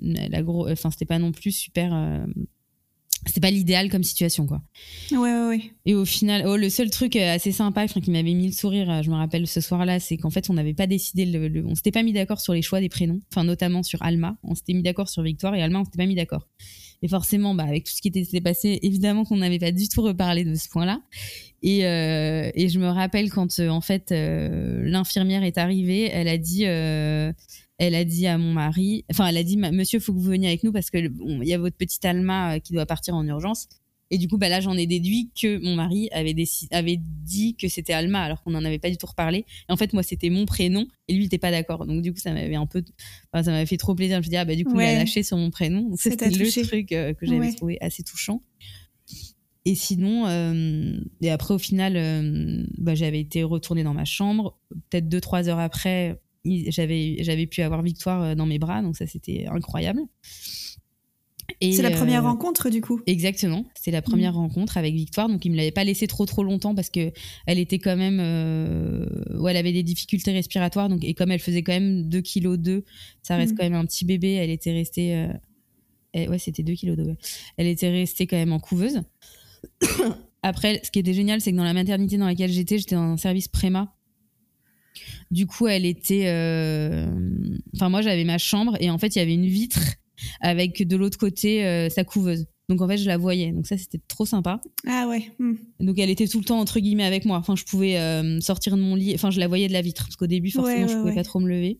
[0.00, 1.94] la gros, enfin c'était pas non plus super.
[1.94, 2.26] euh,
[3.26, 4.62] c'était pas l'idéal comme situation quoi.
[5.10, 5.60] Ouais, ouais, ouais.
[5.84, 9.02] Et au final, oh, le seul truc assez sympa enfin, qui m'avait mis le sourire,
[9.02, 11.74] je me rappelle ce soir-là, c'est qu'en fait, on n'avait pas décidé, le, le- on
[11.74, 14.36] s'était pas mis d'accord sur les choix des prénoms, enfin notamment sur Alma.
[14.44, 16.46] On s'était mis d'accord sur Victoire et Alma, on s'était pas mis d'accord.
[17.02, 20.02] Et forcément, bah, avec tout ce qui était passé, évidemment qu'on n'avait pas du tout
[20.02, 21.00] reparlé de ce point-là.
[21.62, 26.28] Et, euh, et je me rappelle quand euh, en fait euh, l'infirmière est arrivée, elle
[26.28, 27.32] a dit, euh,
[27.78, 30.48] elle a dit à mon mari, enfin elle a dit, Monsieur, faut que vous veniez
[30.48, 33.68] avec nous parce que il y a votre petite Alma qui doit partir en urgence.
[34.10, 37.92] Et du coup, bah là, j'en ai déduit que mon mari avait, dit que c'était
[37.92, 39.38] Alma, alors qu'on n'en avait pas du tout reparlé.
[39.68, 41.86] Et en fait, moi, c'était mon prénom, et lui, il n'était pas d'accord.
[41.86, 42.84] Donc, du coup, ça m'avait un peu,
[43.32, 44.14] enfin, ça m'avait fait trop plaisir.
[44.14, 44.86] Je me suis dit, ah, bah, du coup, il Ouais.
[44.94, 45.90] a lâché sur mon prénom.
[45.96, 46.62] C'était le touché.
[46.62, 47.52] truc euh, que j'avais Ouais.
[47.52, 48.42] trouvé assez touchant.
[49.64, 54.56] Et sinon, euh, et après, au final, euh, bah, j'avais été retournée dans ma chambre.
[54.90, 58.80] Peut-être deux, trois heures après, il- j'avais, j'avais pu avoir Victoire euh, dans mes bras.
[58.82, 60.02] Donc, ça, c'était incroyable.
[61.62, 63.00] C'est la première euh, rencontre, du coup?
[63.06, 64.36] Exactement, c'était la première Mm.
[64.36, 67.12] rencontre avec Victoire, donc il me l'avait pas laissé trop trop longtemps parce que
[67.46, 69.06] elle était quand même, euh,
[69.38, 72.56] ouais, elle avait des difficultés respiratoires, donc et comme elle faisait quand même 2 kg
[72.56, 72.84] 2,
[73.22, 73.56] ça reste Mm.
[73.56, 75.28] quand même un petit bébé, elle était restée, euh,
[76.12, 77.16] elle- ouais c'était 2 kg 2, ouais.
[77.56, 79.02] elle était restée quand même en couveuse.
[80.42, 83.02] Après, ce qui était génial, c'est que dans la maternité dans laquelle j'étais, j'étais dans
[83.02, 83.92] un service préma.
[85.30, 87.06] Du coup, elle était, euh,
[87.74, 89.80] enfin moi j'avais ma chambre et en fait il y avait une vitre
[90.40, 92.46] avec de l'autre côté euh, sa couveuse.
[92.68, 93.52] Donc en fait, je la voyais.
[93.52, 94.60] Donc ça, c'était trop sympa.
[94.86, 95.30] Ah ouais.
[95.38, 95.54] hmm.
[95.80, 97.38] Donc elle était tout le temps entre guillemets avec moi.
[97.38, 99.14] Enfin, je pouvais euh, sortir de mon lit.
[99.14, 101.10] Enfin, je la voyais de la vitre parce qu'au début, forcément, Ouais, ouais, je pouvais
[101.10, 101.14] ouais.
[101.14, 101.78] pas trop me lever.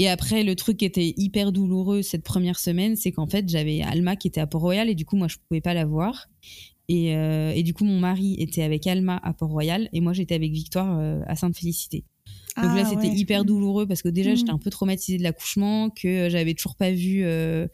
[0.00, 3.82] Et après, le truc qui était hyper douloureux cette première semaine, c'est qu'en fait, j'avais
[3.82, 6.28] Alma qui était à Port-Royal et du coup, moi, je pouvais pas la voir.
[6.88, 10.36] Et, euh, et du coup, mon mari était avec Alma à Port-Royal et moi, j'étais
[10.36, 12.04] avec Victoire euh, à Sainte-Félicité.
[12.62, 13.14] Donc là, Ah c'était ouais.
[13.14, 14.36] hyper douloureux parce que déjà, Mm.
[14.36, 17.22] j'étais un peu traumatisée de l'accouchement, que euh, j'avais toujours pas vu.
[17.24, 17.66] euh,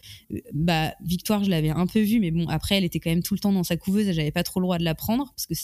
[0.52, 3.34] bah, Victoire, je l'avais un peu vue, mais bon, après, elle était quand même tout
[3.34, 5.46] le temps dans sa couveuse et j'avais pas trop le droit de la prendre parce
[5.46, 5.54] que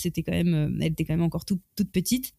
[0.00, 2.32] c'était quand même, euh, elle était quand même encore toute, toute petite.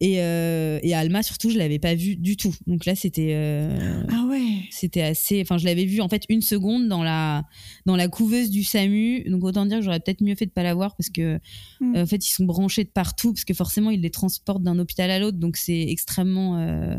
[0.00, 2.54] Et, euh, et Alma, surtout, je l'avais pas vue du tout.
[2.66, 3.30] Donc là, c'était.
[3.34, 4.40] euh, Ah ouais.
[4.70, 7.44] c'était assez enfin je l'avais vue en fait une seconde dans la
[7.86, 10.64] dans la couveuse du SAMU donc autant dire que j'aurais peut-être mieux fait de pas
[10.64, 11.38] la voir parce que
[11.80, 11.94] Mm.
[11.94, 14.78] euh, en fait ils sont branchés de partout parce que forcément ils les transportent d'un
[14.80, 16.98] hôpital à l'autre donc c'est extrêmement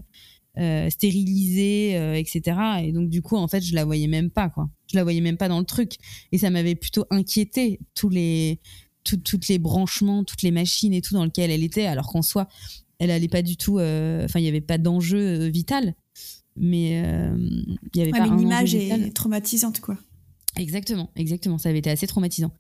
[0.90, 4.96] stérilisé etc et donc du coup en fait je la voyais même pas quoi je
[4.96, 5.94] la voyais même pas dans le truc
[6.32, 8.60] et ça m'avait plutôt inquiété tous les
[9.06, 12.22] tout- toutes les branchements, toutes les machines et tout dans lesquelles elle était, alors qu'en
[12.22, 12.50] soi,
[13.00, 13.80] elle allait pas du tout.
[13.80, 15.96] euh, Enfin, il y avait pas d'enjeu euh, vital,
[16.58, 17.38] mais euh,
[17.94, 19.98] il y avait Ouais, pas mais un l'image est traumatisante, quoi.
[20.58, 21.58] Exactement, exactement.
[21.58, 22.52] Ça avait été assez traumatisant.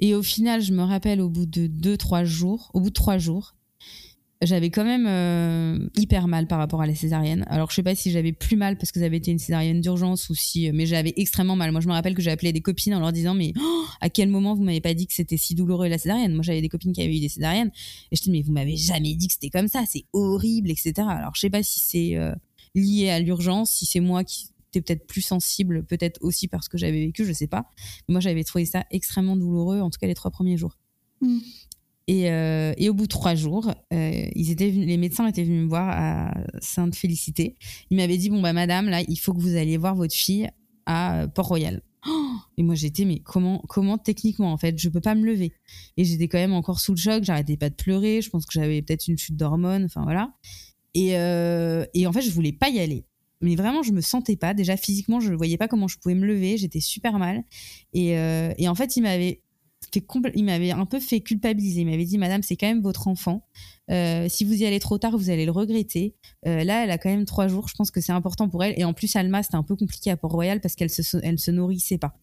[0.00, 2.94] Et au final, je me rappelle, au bout de deux, trois jours, au bout de
[2.94, 3.54] trois jours,
[4.42, 7.44] j'avais quand même euh, hyper mal par rapport à la césarienne.
[7.48, 9.80] Alors, je sais pas si j'avais plus mal parce que ça avait été une césarienne
[9.80, 11.72] d'urgence ou si, mais j'avais extrêmement mal.
[11.72, 14.10] Moi, je me rappelle que j'ai appelé des copines en leur disant, mais oh, à
[14.10, 16.34] quel moment vous m'avez pas dit que c'était si douloureux la césarienne?
[16.34, 17.70] Moi, j'avais des copines qui avaient eu des césariennes
[18.12, 20.92] et je dis, mais vous m'avez jamais dit que c'était comme ça, c'est horrible, etc.
[20.98, 22.34] Alors, je sais pas si c'est euh,
[22.74, 26.76] lié à l'urgence, si c'est moi qui était peut-être plus sensible, peut-être aussi parce que
[26.76, 27.70] j'avais vécu, je sais pas.
[28.06, 30.76] Mais moi, j'avais trouvé ça extrêmement douloureux, en tout cas les trois premiers jours.
[31.22, 31.38] Mm.
[32.08, 35.42] Et, euh, et au bout de trois jours, euh, ils étaient venus- les médecins étaient
[35.42, 37.56] venus me voir à Sainte-Félicité.
[37.90, 40.48] Ils m'avaient dit bon bah madame là, il faut que vous alliez voir votre fille
[40.86, 41.82] à euh, Port-Royal.
[42.08, 45.52] Oh et moi j'étais mais comment comment techniquement en fait je peux pas me lever.
[45.96, 48.52] Et j'étais quand même encore sous le choc j'arrêtais pas de pleurer je pense que
[48.52, 50.32] j'avais peut-être une chute d'hormones enfin voilà.
[50.94, 53.04] Et, euh, et en fait je voulais pas y aller.
[53.40, 54.54] Mais vraiment je me sentais pas.
[54.54, 57.42] Déjà physiquement je voyais pas comment je pouvais me lever j'étais super mal.
[57.92, 59.42] Et, euh, et en fait il m'avait
[59.92, 61.82] fait il m'avait un peu fait culpabiliser.
[61.82, 63.46] Il m'avait dit, Madame, c'est quand même votre enfant.
[63.90, 66.14] Euh, si vous y allez trop tard, vous allez le regretter.
[66.46, 67.68] Euh, là, elle a quand même trois jours.
[67.68, 68.74] Je pense que c'est important pour elle.
[68.78, 71.50] Et en plus, Alma, c'était un peu compliqué à Port-Royal parce qu'elle se, elle se
[71.50, 72.14] nourrissait pas.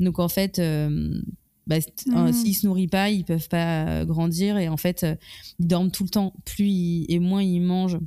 [0.00, 1.20] Donc en fait, euh,
[1.66, 2.16] bah, Mhm.
[2.16, 4.56] euh, s'ils se nourrissent pas, ils peuvent pas grandir.
[4.58, 5.14] Et en fait, euh,
[5.58, 6.32] ils dorment tout le temps.
[6.44, 7.98] Plus ils- et moins ils mangent.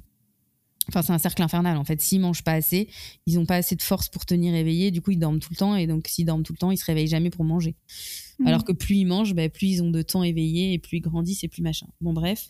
[0.90, 2.02] Enfin, c'est un cercle infernal en fait.
[2.02, 2.90] S'ils mangent pas assez,
[3.26, 4.92] ils ont pas assez de force pour tenir éveillés.
[4.92, 5.76] Du coup, ils dorment tout le temps.
[5.76, 7.76] Et donc, s'ils dorment tout le temps, ils se réveillent jamais pour manger.
[8.40, 8.48] Mhm.
[8.48, 11.02] Alors que plus ils mangent, bah, plus ils ont de temps éveillés et plus ils
[11.02, 11.88] grandissent et plus machin.
[12.02, 12.50] Bon, bref.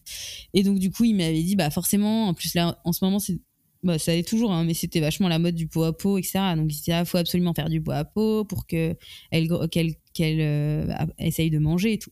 [0.54, 3.20] Et donc, du coup, il m'avait dit, bah, forcément, en plus, là, en ce moment,
[3.20, 3.40] c'est.
[3.84, 6.40] Bah, ça allait toujours, hein, mais c'était vachement la mode du pot à pot, etc.
[6.56, 8.96] Donc, il disait, ah, faut absolument faire du pot à pot pour que
[9.30, 10.88] elle, qu'elle euh,
[11.20, 12.12] essaye de manger et tout.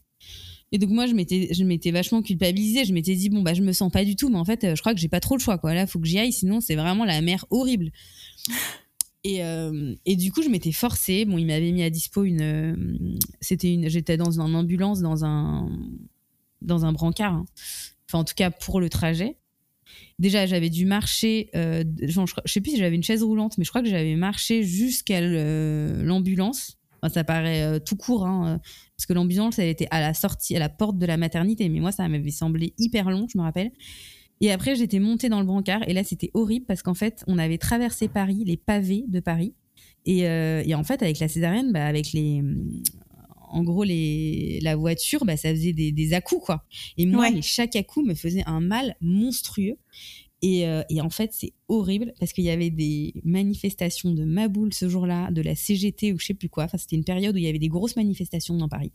[0.74, 2.86] Et donc, moi, je m'étais, je m'étais vachement culpabilisée.
[2.86, 4.76] Je m'étais dit, bon, bah, je me sens pas du tout, mais en fait, euh,
[4.76, 5.74] je crois que j'ai pas trop le choix, quoi.
[5.74, 7.91] Là, faut que j'y aille, sinon, c'est vraiment la mer horrible.
[9.24, 11.26] Et, euh, et du coup, je m'étais forcée.
[11.26, 12.41] Bon, il m'avait mis à dispo une.
[12.41, 12.76] euh,
[13.39, 13.88] C'était une.
[13.88, 15.69] J'étais dans une ambulance, dans un
[16.63, 17.34] dans un brancard.
[17.34, 17.45] hein.
[18.09, 19.38] Enfin, en tout cas, pour le trajet.
[20.19, 21.49] Déjà, j'avais dû marcher.
[21.55, 23.89] euh, genre, je, je sais plus si j'avais une chaise roulante, mais je crois que
[23.89, 26.80] j'avais marché jusqu'à l'ambulance.
[27.01, 28.57] Enfin, ça paraît euh, tout court, hein, euh,
[28.97, 31.67] parce que l'ambulance, elle était à la sortie, à la porte de la maternité.
[31.69, 33.71] Mais moi, ça m'avait semblé hyper long, je me rappelle.
[34.39, 35.81] Et après, j'étais montée dans le brancard.
[35.87, 39.53] Et là, c'était horrible parce qu'en fait, on avait traversé Paris, les pavés de Paris.
[40.05, 42.41] Et, euh, et en fait, avec la césarienne, bah, avec les.
[43.53, 46.65] En gros, les, la voiture, bah, ça faisait des, des à-coups, quoi.
[46.97, 47.41] Et moi, Ouais.
[47.41, 49.75] chaque à-coup me faisait un mal monstrueux.
[50.41, 54.73] Et, euh, et en fait, c'est horrible parce qu'il y avait des manifestations de Maboule
[54.73, 56.63] ce jour-là, de la CGT ou je sais plus quoi.
[56.63, 58.91] Enfin, c'était une période où il y avait des grosses manifestations dans Paris.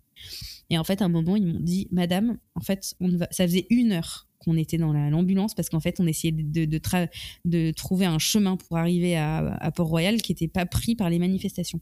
[0.70, 3.28] Et en fait, à un moment, ils m'ont dit, Madame, en fait, on va...
[3.30, 7.70] ça faisait une heure qu'on était dans la- l'ambulance parce qu'en fait, on essayait de,
[7.72, 11.80] trouver un chemin pour arriver à Port-Royal qui n'était pas pris par les manifestations.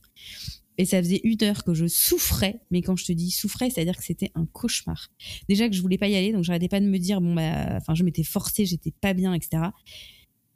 [0.77, 3.97] Et ça faisait une heure que je souffrais, mais quand je te dis souffrais, c'est-à-dire
[3.97, 5.11] que c'était un cauchemar.
[5.49, 7.77] Déjà que je voulais pas y aller, donc j'arrêtais pas de me dire, bon, bah,
[7.77, 9.65] enfin, je m'étais forcée, j'étais pas bien, etc.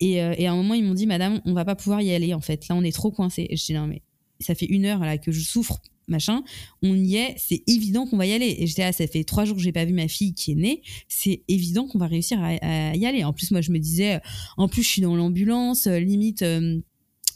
[0.01, 2.13] Et, euh, et à un moment, ils m'ont dit, Madame, on va pas pouvoir y
[2.13, 2.69] aller, en fait.
[2.69, 3.47] Là, on est trop coincés.
[3.49, 4.03] Et je dis, non, mais
[4.41, 6.43] ça fait une heure là que je souffre, machin.
[6.83, 8.57] On y est, c'est évident qu'on va y aller.
[8.59, 10.57] Et j'étais là, ça fait trois jours que j'ai pas vu ma fille qui est
[10.57, 10.83] née.
[11.09, 13.25] C'est évident qu'on va réussir à, y aller.
[13.25, 14.21] En plus, moi, je me disais,
[14.57, 16.43] en plus, je suis dans l'ambulance, euh, limite.
[16.43, 16.81] euh,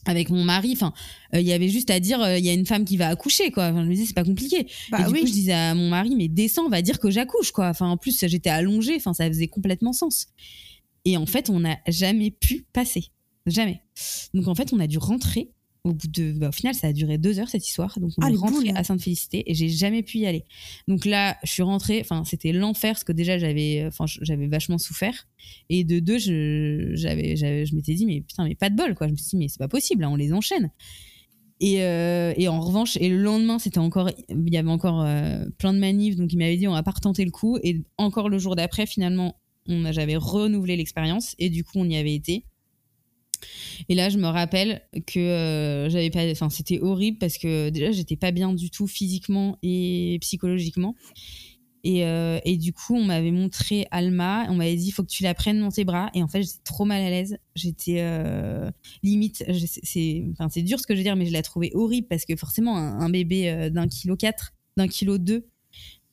[0.07, 0.93] avec mon mari, enfin,
[1.35, 3.09] euh, il y avait juste à dire, euh, il y a une femme qui va
[3.09, 3.67] accoucher, quoi.
[3.67, 4.67] Enfin, je me disais, c'est pas compliqué.
[4.91, 5.21] Bah et du oui.
[5.21, 7.69] coup, je disais à mon mari, mais descends, va dire que j'accouche, quoi.
[7.69, 10.29] Enfin, en plus, j'étais allongée, enfin, ça faisait complètement sens.
[11.05, 13.07] Et en fait, on n'a jamais pu passer.
[13.47, 13.81] Jamais.
[14.35, 15.51] Donc, en fait, on a dû rentrer.
[15.85, 17.99] Au bout de, bah, au final, ça a duré deux heures cette histoire.
[17.99, 20.45] Donc, on Ah, est rentré à Sainte-Félicité et j'ai jamais pu y aller.
[20.87, 22.01] Donc là, je suis rentrée.
[22.01, 25.27] Enfin, c'était l'enfer parce que déjà, j'avais, enfin, j'avais vachement souffert.
[25.71, 29.09] Et de deux, je, j'avais, je m'étais dit, mais putain, mais pas de bol, quoi.
[29.09, 30.71] Je me suis dit, mais c'est pas possible, là, on les enchaîne.
[31.59, 35.45] Et, euh, et en revanche, et le lendemain, c'était encore, il y avait encore euh,
[35.59, 37.57] plein de manifs, donc il m'avait dit on va pas retenter le coup.
[37.63, 39.37] Et encore le jour d'après, finalement,
[39.69, 42.45] on j'avais renouvelé l'expérience et du coup, on y avait été.
[43.89, 47.91] Et là, je me rappelle que euh, j'avais pas, enfin, c'était horrible parce que déjà,
[47.91, 50.95] j'étais pas bien du tout physiquement et psychologiquement.
[51.85, 55.11] Et, euh, et du coup, on m'avait montré Alma, on m'avait dit il faut que
[55.11, 56.11] tu la prennes dans tes bras.
[56.15, 57.39] Et en fait, j'étais trop mal à l'aise.
[57.57, 58.71] J'étais euh,
[59.03, 62.37] limite, c'est- dur ce que je veux dire, mais je la trouvais horrible parce que
[62.37, 65.49] forcément, un, un bébé d'un kilo 4, d'un kilo 2,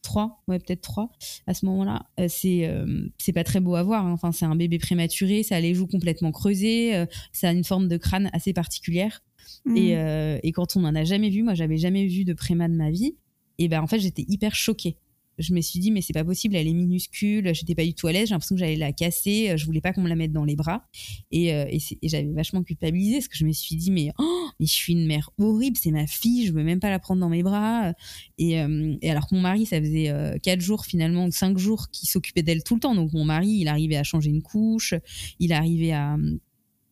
[0.02, 1.12] 3, ouais, peut-être 3,
[1.48, 4.06] à ce moment-là, euh, c'est euh, c'est pas très beau à voir.
[4.06, 4.12] hein.
[4.12, 7.64] Enfin, c'est un bébé prématuré, ça a les joues complètement creusées, euh, ça a une
[7.64, 9.22] forme de crâne assez particulière.
[9.66, 9.78] Mm.
[9.78, 12.76] Et, et quand on n'en a jamais vu, moi j'avais jamais vu de préma de
[12.76, 13.16] ma vie,
[13.58, 14.98] et ben en fait j'étais hyper choquée.
[15.40, 18.08] Je me suis dit, mais c'est pas possible, elle est minuscule, j'étais pas du tout
[18.08, 20.32] à l'aise, j'ai l'impression que j'allais la casser, je voulais pas qu'on me la mette
[20.32, 20.84] dans les bras.
[21.32, 24.74] Et, et, j'avais vachement culpabilisé parce que je me suis dit, mais, oh, mais je
[24.74, 27.44] suis une mère horrible, c'est ma fille, je veux même pas la prendre dans mes
[27.44, 27.94] bras.
[28.38, 28.54] Et,
[29.02, 30.12] et alors que mon mari, ça faisait
[30.44, 32.96] quatre jours finalement, ou cinq jours qu'il s'occupait d'elle tout le temps.
[32.96, 34.94] Donc mon mari, il arrivait à changer une couche,
[35.40, 36.18] il arrivait à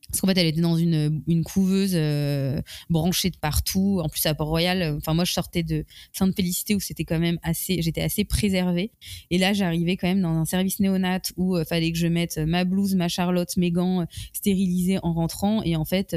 [0.10, 4.00] parce qu'en fait, elle était dans une, une couveuse euh, branchée de partout.
[4.02, 7.82] En plus, à Port-Royal, enfin, moi, je sortais de Sainte-Félicité où c'était quand même assez,
[7.82, 8.92] j'étais assez préservée.
[9.32, 12.08] Et là, j'arrivais quand même dans un service néonat où il euh, fallait que je
[12.08, 15.62] mette ma blouse, ma Charlotte, mes gants euh, stérilisés en rentrant.
[15.64, 16.16] Et en fait,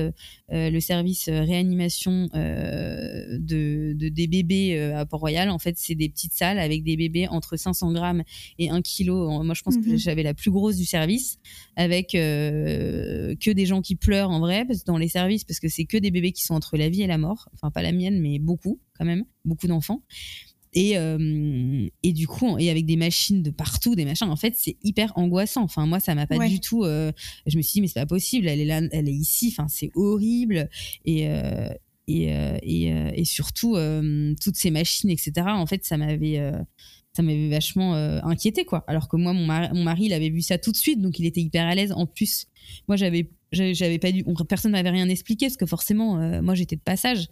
[0.51, 6.59] le service réanimation de, de, des bébés à Port-Royal, en fait, c'est des petites salles
[6.59, 8.23] avec des bébés entre 500 grammes
[8.59, 9.43] et 1 kilo.
[9.43, 9.97] Moi, je pense que Mhm.
[9.99, 11.39] j'avais la plus grosse du service
[11.77, 15.85] avec que des gens qui pleurent en vrai parce, dans les services parce que c'est
[15.85, 17.49] que des bébés qui sont entre la vie et la mort.
[17.55, 20.03] Enfin, pas la mienne, mais beaucoup quand même, beaucoup d'enfants.
[20.73, 24.55] Et, euh, et du coup, et avec des machines de partout, des machins, en fait,
[24.57, 25.63] c'est hyper angoissant.
[25.65, 26.49] Enfin, moi, ça m'a pas Ouais.
[26.49, 26.85] du tout.
[26.85, 27.11] euh,
[27.47, 29.67] je me suis dit, mais c'est pas possible, elle est là, elle est ici, enfin,
[29.69, 30.69] c'est horrible.
[31.05, 31.29] Et.
[31.29, 31.71] euh,
[32.13, 32.25] et,
[32.65, 33.77] et, et surtout,
[34.41, 36.41] toutes ces machines, etc., en fait, ça m'avait.
[37.13, 40.29] ça m'avait vachement euh, inquiété quoi alors que moi mon mari, mon mari il avait
[40.31, 42.47] vu ça tout de suite donc il était hyper à l'aise en plus
[42.87, 46.55] moi j'avais j'avais pas dû on- personne m'avait rien expliqué parce que forcément euh, moi
[46.55, 47.29] j'étais de passage.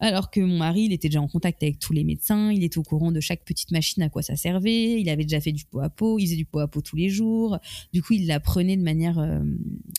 [0.00, 2.78] Alors que mon mari il était déjà en contact avec tous les médecins il était
[2.78, 5.64] au courant de chaque petite machine à quoi ça servait il avait déjà fait du
[5.64, 7.58] pot à pot il faisait du pot à pot tous les jours.
[7.92, 9.40] Du coup il l'apprenait de manière euh,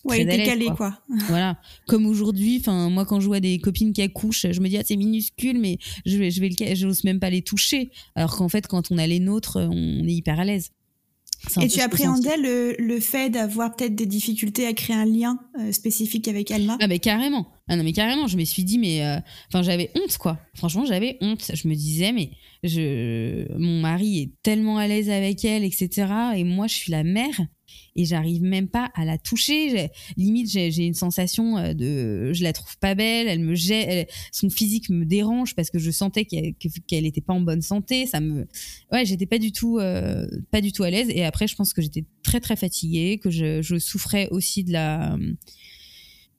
[0.03, 0.76] Ouais, très calé, quoi.
[0.76, 0.99] quoi.
[1.30, 1.57] voilà.
[1.88, 4.84] Comme aujourd'hui enfin moi quand je vois des copines qui accouchent je me dis ah
[4.86, 7.89] c'est minuscule mais je vais je vais le j'ose même pas les toucher.
[8.16, 10.72] Alors qu'en fait quand on a les nôtres on est hyper à l'aise
[11.62, 15.72] Et tu appréhendais le, le fait d'avoir peut-être des difficultés à créer un lien euh,
[15.72, 16.78] spécifique avec Alma?
[16.82, 17.48] Ah mais carrément.
[17.68, 19.18] Ah non mais carrément, je me suis dit mais euh,
[19.50, 20.40] enfin j'avais honte quoi.
[20.56, 21.52] Franchement, j'avais honte.
[21.54, 22.32] Je me disais mais
[22.64, 26.08] je mon mari est tellement à l'aise avec elle etc.
[26.36, 27.40] et moi je suis la mère
[27.95, 29.89] et j'arrive même pas à la toucher.
[30.17, 34.07] Limite j'ai une sensation euh, de je la trouve pas belle, elle me jette, elle-
[34.32, 37.61] son physique me dérange parce que je sentais qu'elle que- qu'elle était pas en bonne
[37.61, 38.47] santé, ça me
[38.91, 41.73] ouais, j'étais pas du tout euh, pas du tout à l'aise et après je pense
[41.73, 45.17] que j'étais très très fatiguée, que je souffrais aussi de la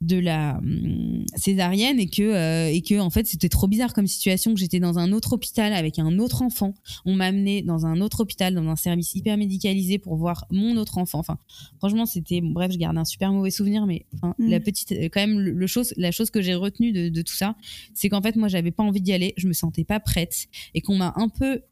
[0.01, 4.07] de la hum, césarienne et que euh, et que en fait c'était trop bizarre comme
[4.07, 6.75] situation que j'étais dans un autre hôpital avec un autre enfant
[7.05, 10.77] on m'a amené dans un autre hôpital dans un service hyper médicalisé pour voir mon
[10.77, 11.39] autre enfant enfin
[11.79, 14.07] franchement c'était bon, bref je garde un super mauvais souvenir mais
[14.39, 14.49] Mm.
[14.49, 17.23] la petite euh, quand même le, le chose la chose que j'ai retenue de, de
[17.23, 17.57] tout ça
[17.95, 20.81] c'est qu'en fait moi j'avais pas envie d'y aller je me sentais pas prête et
[20.81, 21.63] qu'on m'a un peu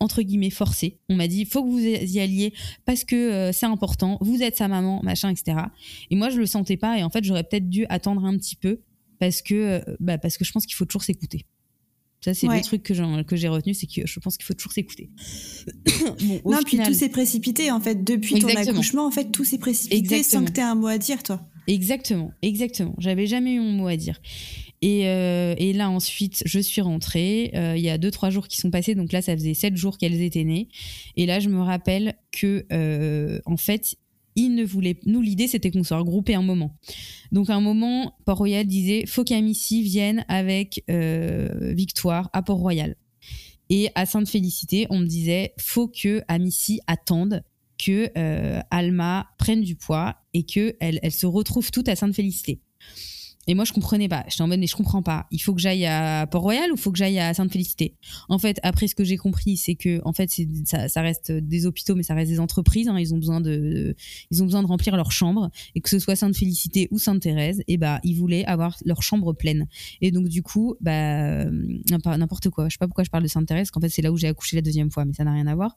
[0.00, 2.52] entre guillemets forcé on m'a dit il faut que vous y alliez
[2.84, 5.58] parce que euh, c'est important vous êtes sa maman machin etc
[6.10, 8.56] et moi je le sentais pas et en fait j'aurais peut-être dû attendre un petit
[8.56, 8.80] peu
[9.18, 11.46] parce que euh, bah, parce que je pense qu'il faut toujours s'écouter
[12.20, 12.56] ça c'est Ouais.
[12.56, 12.94] le truc que
[13.36, 15.10] j'ai retenu c'est que je pense qu'il faut toujours s'écouter
[16.44, 19.06] bon, Non, puis tout s'est précipité en fait depuis ton accouchement.
[19.06, 20.40] En fait, tout s'est précipité Exactement.
[20.40, 21.46] sans que tu aies un mot à dire, toi.
[21.66, 22.94] Exactement, exactement.
[22.98, 24.20] J'avais jamais eu mon mot à dire.
[24.82, 27.50] Et, euh, là ensuite, je suis rentrée.
[27.54, 29.76] Euh, il y a deux trois jours qui sont passés, donc là ça faisait sept
[29.76, 30.68] jours qu'elles étaient nées.
[31.16, 33.96] Et là je me rappelle que euh, en fait
[34.36, 34.98] ils ne voulaient.
[35.06, 36.76] Nous l'idée c'était qu'on soit regroupés un moment.
[37.32, 42.96] Donc à un moment, Port-Royal disait faut qu'Amici vienne avec Victoire à Port-Royal.
[43.68, 47.42] Et à Sainte-Félicité, on me disait faut que Amici attende
[47.78, 52.60] que euh, Alma prenne du poids et que elle, se retrouve toute à Sainte-Félicité.
[53.46, 54.24] Et moi, je comprenais pas.
[54.28, 55.26] J'étais en mode, mais je comprends pas.
[55.30, 57.94] Il faut que j'aille à Port-Royal ou faut que j'aille à Sainte-Félicité?
[58.28, 60.30] En fait, après, ce que j'ai compris, c'est que, en fait,
[60.64, 62.88] ça, ça reste des hôpitaux, mais ça reste des entreprises.
[62.88, 62.98] hein.
[62.98, 63.94] Ils ont besoin de,
[64.30, 65.50] ils ont besoin de remplir leur chambre.
[65.74, 69.66] Et que ce soit Sainte-Félicité ou Sainte-Thérèse, et bah, ils voulaient avoir leur chambre pleine.
[70.00, 72.68] Et donc, du coup, bah, n'importe quoi.
[72.68, 74.56] Je sais pas pourquoi je parle de Sainte-Thérèse, qu'en fait, c'est là où j'ai accouché
[74.56, 75.76] la deuxième fois, mais ça n'a rien à voir.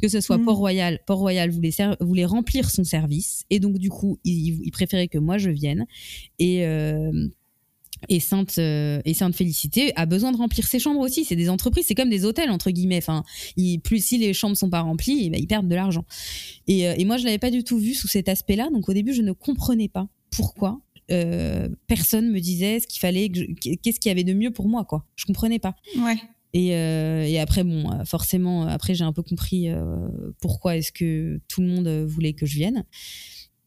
[0.00, 0.44] Que ce soit Mhm.
[0.44, 3.44] Port-Royal, Port-Royal voulait, remplir son service.
[3.50, 5.86] Et donc, du coup, il, il préférait que moi je vienne.
[6.38, 7.07] Et, euh,
[8.08, 11.24] et Sainte euh, et Sainte Félicité a besoin de remplir ses chambres aussi.
[11.24, 12.98] C'est des entreprises, c'est comme des hôtels entre guillemets.
[12.98, 13.24] Enfin,
[13.56, 16.04] ils- plus si les chambres sont pas remplies, eh ben, ils perdent de l'argent.
[16.68, 18.68] Et, euh, et moi, je l'avais pas du tout vu sous cet aspect-là.
[18.72, 20.80] Donc au début, je ne comprenais pas pourquoi
[21.10, 24.84] euh, personne me disait ce qu'il fallait, qu'est-ce qu'il y avait de mieux pour moi,
[24.84, 25.06] quoi.
[25.16, 25.74] Je comprenais pas.
[25.96, 26.16] Ouais.
[26.52, 30.08] Et, euh, et après, bon, euh, forcément, euh, après, j'ai un peu compris euh,
[30.40, 32.84] pourquoi est-ce que tout le monde euh, voulait que je vienne.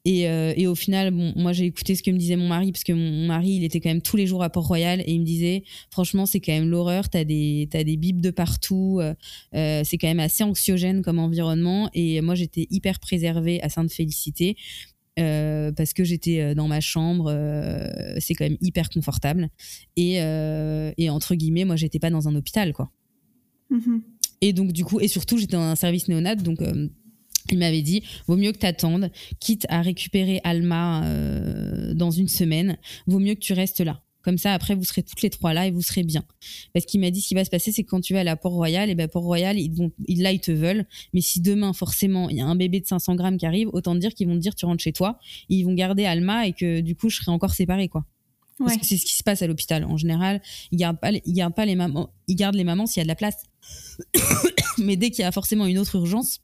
[0.04, 2.72] Et, euh, et au final, bon, moi, j'ai écouté ce que me disait mon mari,
[2.72, 5.20] parce que mon, mari, il était quand même tous les jours à Port-Royal, et il
[5.20, 9.14] me disait, franchement, c'est quand même l'horreur, t'as des, t'as des bips de partout, euh,
[9.54, 11.90] euh, c'est quand même assez anxiogène comme environnement.
[11.94, 14.56] Et moi, j'étais hyper préservée à Sainte-Félicité.
[15.20, 17.30] euh, parce que j'étais dans ma chambre,
[18.20, 19.50] c'est quand même hyper confortable.
[19.98, 22.92] Et, et entre guillemets, moi, j'étais pas dans un hôpital, quoi.
[23.70, 24.02] Mhm.
[24.40, 26.60] Et donc, du coup, et surtout, j'étais dans un service néonat, donc.
[27.52, 32.78] Il m'avait dit, vaut mieux que t'attendes, quitte à récupérer Alma euh, dans une semaine,
[33.08, 34.02] vaut mieux que tu restes là.
[34.24, 36.24] Comme ça, après, vous serez toutes les trois là et vous serez bien.
[36.76, 38.24] Parce qu'il m'a dit, ce qui va se passer, c'est que quand tu vas à
[38.24, 40.86] la Port-Royal, et ben Port-Royal, ils vont, ils- là, ils te veulent.
[41.14, 43.96] Mais si demain, forcément, il y a un bébé de 500 grammes qui arrive, autant
[43.96, 45.18] te dire qu'ils vont te dire, tu rentres chez toi.
[45.50, 48.06] Ils vont garder Alma et que du coup, je serai encore séparée, quoi.
[48.60, 48.80] Parce Ouais.
[48.80, 49.84] que c'est ce qui se passe à l'hôpital.
[49.86, 50.40] En général,
[50.72, 53.06] ils gardent pas, ils gardent pas les mamans, ils gardent les mamans s'il y a
[53.06, 53.38] de la place.
[54.78, 56.42] Mais dès qu'il y a forcément une autre urgence,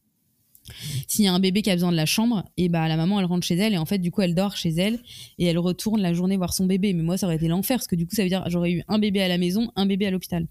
[1.07, 3.19] s'il y a un bébé qui a besoin de la chambre, et bah la maman
[3.19, 4.99] elle rentre chez elle et en fait du coup elle dort chez elle
[5.37, 6.93] et elle retourne la journée voir son bébé.
[6.93, 8.83] Mais moi ça aurait été l'enfer parce que du coup ça veut dire j'aurais eu
[8.87, 10.47] un bébé à la maison, un bébé à l'hôpital.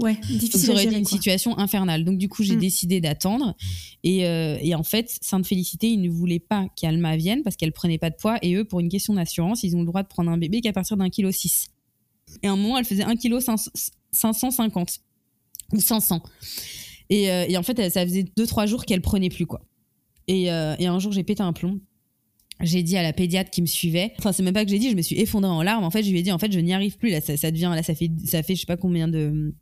[0.00, 1.10] Ouais, Donc difficile ça à aurait été une quoi.
[1.12, 2.04] situation infernale.
[2.04, 2.60] Donc du coup j'ai Mm.
[2.60, 3.54] décidé d'attendre
[4.02, 7.70] et, euh, et en fait Sainte Félicité ils ne voulaient pas qu'Alma vienne parce qu'elle
[7.72, 10.08] prenait pas de poids et eux pour une question d'assurance ils ont le droit de
[10.08, 11.68] prendre un bébé qu'à partir d'un kilo 6.
[12.42, 14.98] Et à un moment elle faisait 1 kilo 550
[15.72, 16.20] ou 500.
[17.10, 19.62] Et, euh, et en fait, ça faisait 2-3 jours qu'elle prenait plus, quoi.
[20.26, 21.80] Et, euh, et un jour, j'ai pété un plomb.
[22.60, 24.90] J'ai dit à la pédiatre qui me suivait, enfin, c'est même pas que j'ai dit,
[24.90, 25.84] je me suis effondrée en larmes.
[25.84, 27.10] En fait, je lui ai dit, en fait, je n'y arrive plus.
[27.10, 29.54] Là, ça, ça devient, là, ça fait, ça fait, je sais pas combien de.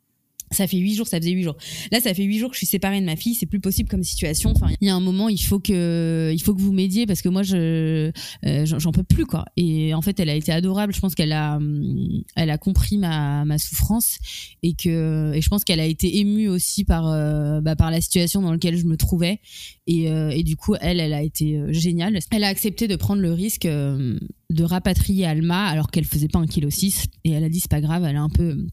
[0.53, 1.57] Ça fait huit jours, ça faisait huit jours.
[1.91, 3.89] Là, ça fait huit jours que je suis séparée de ma fille, c'est plus possible
[3.89, 4.51] comme situation.
[4.51, 7.21] Enfin, il y a un moment, il faut que, il faut que vous m'aidiez parce
[7.21, 8.11] que moi, je,
[8.45, 9.45] euh, j'en peux plus, quoi.
[9.57, 10.93] Et en fait, elle a été adorable.
[10.93, 14.17] Je pense qu'elle a, hum, elle a compris ma, ma souffrance
[14.61, 18.01] et que, et je pense qu'elle a été émue aussi par, euh, bah, par la
[18.01, 19.39] situation dans laquelle je me trouvais.
[19.87, 22.19] Et, euh, et du coup, elle, elle a été géniale.
[22.31, 23.67] Elle a accepté de prendre le risque
[24.53, 27.71] de rapatrier Alma alors qu'elle faisait pas un kilo 6 et elle a dit c'est
[27.71, 28.65] pas grave, elle a un peu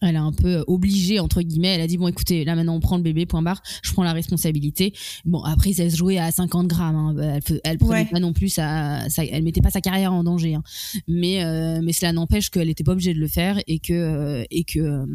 [0.00, 2.80] elle a un peu obligé entre guillemets elle a dit bon écoutez là maintenant on
[2.80, 4.92] prend le bébé point barre je prends la responsabilité
[5.24, 7.16] bon après ça se jouait à 50 grammes hein.
[7.48, 8.04] elle, elle prenait Ouais.
[8.06, 10.62] pas non plus sa, sa- elle mettait pas sa carrière en danger hein.
[11.08, 14.44] mais euh, mais cela n'empêche qu'elle était pas obligée de le faire et que euh,
[14.50, 15.06] et que euh,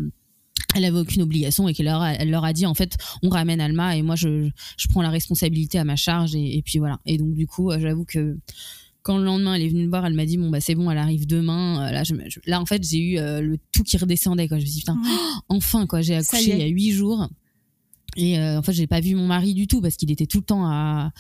[0.76, 3.30] elle avait aucune obligation et qu'elle leur a, elle leur a dit en fait on
[3.30, 6.80] ramène Alma et moi je, je prends la responsabilité à ma charge et, et puis
[6.80, 8.38] voilà et donc du coup euh, j'avoue que
[9.04, 10.90] quand le lendemain elle est venue me voir elle m'a dit bon bah c'est bon
[10.90, 11.88] elle arrive demain.
[11.88, 14.58] Euh, là je, là en fait j'ai eu euh, le tout qui redescendait quoi.
[14.58, 15.00] Je me suis dit putain
[15.50, 16.02] enfin quoi.
[16.02, 17.28] J'ai accouché il y a huit jours.
[18.16, 20.40] Et euh, en fait j'ai pas vu mon mari du tout parce qu'il était tout
[20.40, 21.12] le temps à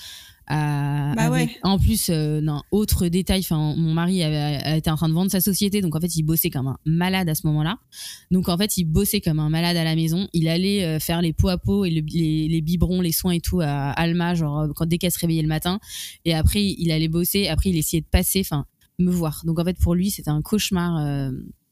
[0.47, 1.57] à- Bah avec- ouais.
[1.63, 5.31] en plus euh, non, autre détail enfin mon mari avait, été en train de vendre
[5.31, 7.77] sa société donc en fait il bossait comme un malade à ce moment-là.
[8.31, 10.27] Donc en fait il bossait comme un malade à la maison.
[10.33, 13.31] Il allait euh, faire les pots à pot et le- les, les biberons les soins
[13.33, 15.79] et tout à Alma genre euh, quand dès qu'elle se réveillait le matin.
[16.25, 17.47] Et après il allait bosser.
[17.47, 18.65] Après il essayait de passer enfin
[18.99, 19.41] me voir.
[19.45, 21.31] Donc en fait pour lui c'était un cauchemar euh,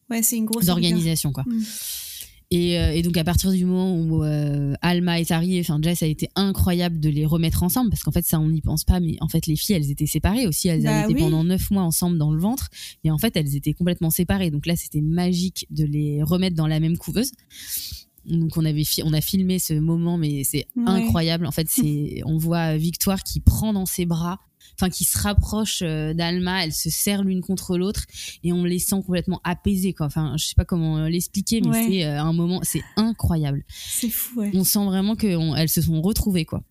[0.10, 1.46] Ouais, c'est une grosse d'organisation quoi.
[2.54, 5.96] Et, euh, et donc à partir du moment où euh, Alma est arrivée, enfin déjà
[5.96, 8.84] ça a été incroyable de les remettre ensemble parce qu'en fait ça on n'y pense
[8.84, 11.22] pas, mais en fait les filles elles étaient séparées aussi, elles Bah avaient été oui.
[11.22, 12.68] pendant neuf mois ensemble dans le ventre
[13.06, 14.52] et en fait elles étaient complètement séparées.
[14.52, 17.32] Donc là c'était magique de les remettre dans la même couveuse.
[18.26, 20.84] Donc on avait on a filmé ce moment mais c'est Ouais.
[20.88, 21.46] incroyable.
[21.46, 24.40] En fait c'est on voit Victoire qui prend dans ses bras,
[24.76, 28.04] enfin qui se rapproche euh, d'Alma, elles se serrent l'une contre l'autre
[28.44, 30.06] et on les sent complètement apaisées quoi.
[30.06, 31.88] Enfin, je sais pas comment euh, l'expliquer mais Ouais.
[31.90, 33.64] c'est euh, un moment c'est incroyable.
[33.70, 34.52] C'est fou, ouais.
[34.54, 36.64] On sent vraiment qu'elles se sont retrouvées quoi.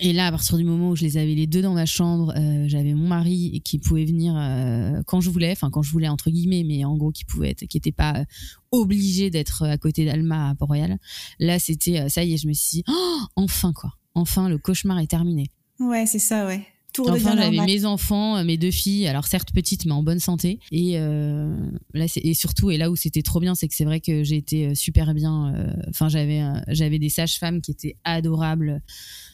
[0.00, 2.32] Et là, à partir du moment où je les avais les deux dans ma chambre,
[2.36, 6.08] euh, j'avais mon mari qui pouvait venir euh, quand je voulais, enfin quand je voulais
[6.08, 8.24] entre guillemets, mais en gros qui pouvait être, qui était pas euh,
[8.70, 10.98] obligé d'être à côté d'Alma à Port-Royal.
[11.38, 14.98] Là, c'était ça y est, je me suis dit, oh, enfin quoi, enfin le cauchemar
[14.98, 15.50] est terminé.
[15.78, 16.66] Ouais, c'est ça, ouais.
[16.92, 20.02] Tout redevient Enfin, j'avais mes enfants, euh, mes deux filles, alors certes petites, mais en
[20.02, 20.58] bonne santé.
[20.70, 21.54] Et euh,
[21.94, 24.36] là, et surtout, et là où c'était trop bien, c'est que c'est vrai que j'ai
[24.36, 25.54] été euh, super bien.
[25.54, 28.82] euh, Enfin, j'avais, euh, j'avais des sages-femmes qui étaient adorables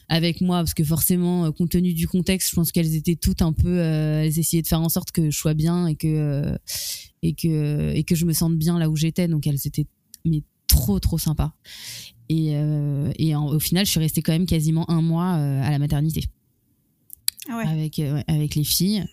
[0.07, 3.53] avec moi, parce que forcément, compte tenu du contexte, je pense qu'elles étaient toutes un
[3.53, 6.57] peu, euh, elles essayaient de faire en sorte que je sois bien et que
[7.21, 9.27] et que et que je me sente bien là où j'étais.
[9.27, 9.85] Donc elles étaient
[10.25, 11.53] mais trop trop sympas.
[12.29, 15.69] Et, euh, et en- au final, je suis restée quand même quasiment un mois à
[15.71, 16.23] la maternité
[17.49, 17.67] Ah ouais.
[17.67, 19.03] avec, euh, avec les filles.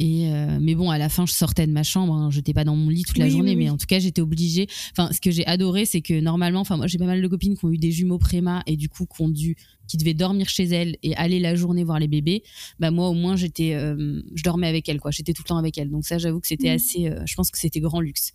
[0.00, 2.12] Et euh, mais bon, à la fin, je sortais de ma chambre.
[2.14, 4.00] Hein, j'étais pas dans mon lit toute la Oui, journée, oui, mais en tout cas,
[4.00, 4.66] j'étais obligée.
[4.90, 7.56] Enfin, ce que j'ai adoré, c'est que normalement, enfin, moi, j'ai pas mal de copines
[7.56, 10.48] qui ont eu des jumeaux préma et du coup, qui ont dû, qui devaient dormir
[10.48, 12.42] chez elles et aller la journée voir les bébés.
[12.80, 15.12] Bah moi, au moins, j'étais, euh, je dormais avec elles, quoi.
[15.12, 15.90] J'étais tout le temps avec elles.
[15.90, 16.74] Donc ça, j'avoue que c'était Mm.
[16.76, 17.12] assez.
[17.24, 18.32] je pense que c'était grand luxe.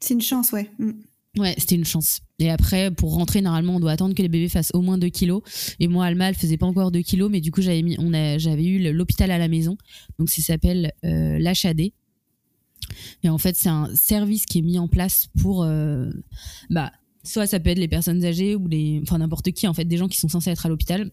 [0.00, 0.70] C'est une chance, ouais.
[0.78, 0.90] Mm.
[1.38, 2.20] Ouais, c'était une chance.
[2.38, 5.08] Et après, pour rentrer, normalement, on doit attendre que les bébés fassent au moins 2
[5.08, 5.42] kilos.
[5.80, 8.14] Et moi, Alma, elle faisait pas encore 2 kilos, mais du coup, j'avais mis, on
[8.14, 9.76] a, j'avais eu l'hôpital à la maison.
[10.18, 11.92] Donc, ça s'appelle euh, l'HAD.
[13.22, 16.10] Et en fait, c'est un service qui est mis en place pour, euh,
[16.70, 19.84] bah, soit ça peut être les personnes âgées ou les, enfin, n'importe qui, en fait,
[19.84, 21.10] des gens qui sont censés être à l'hôpital.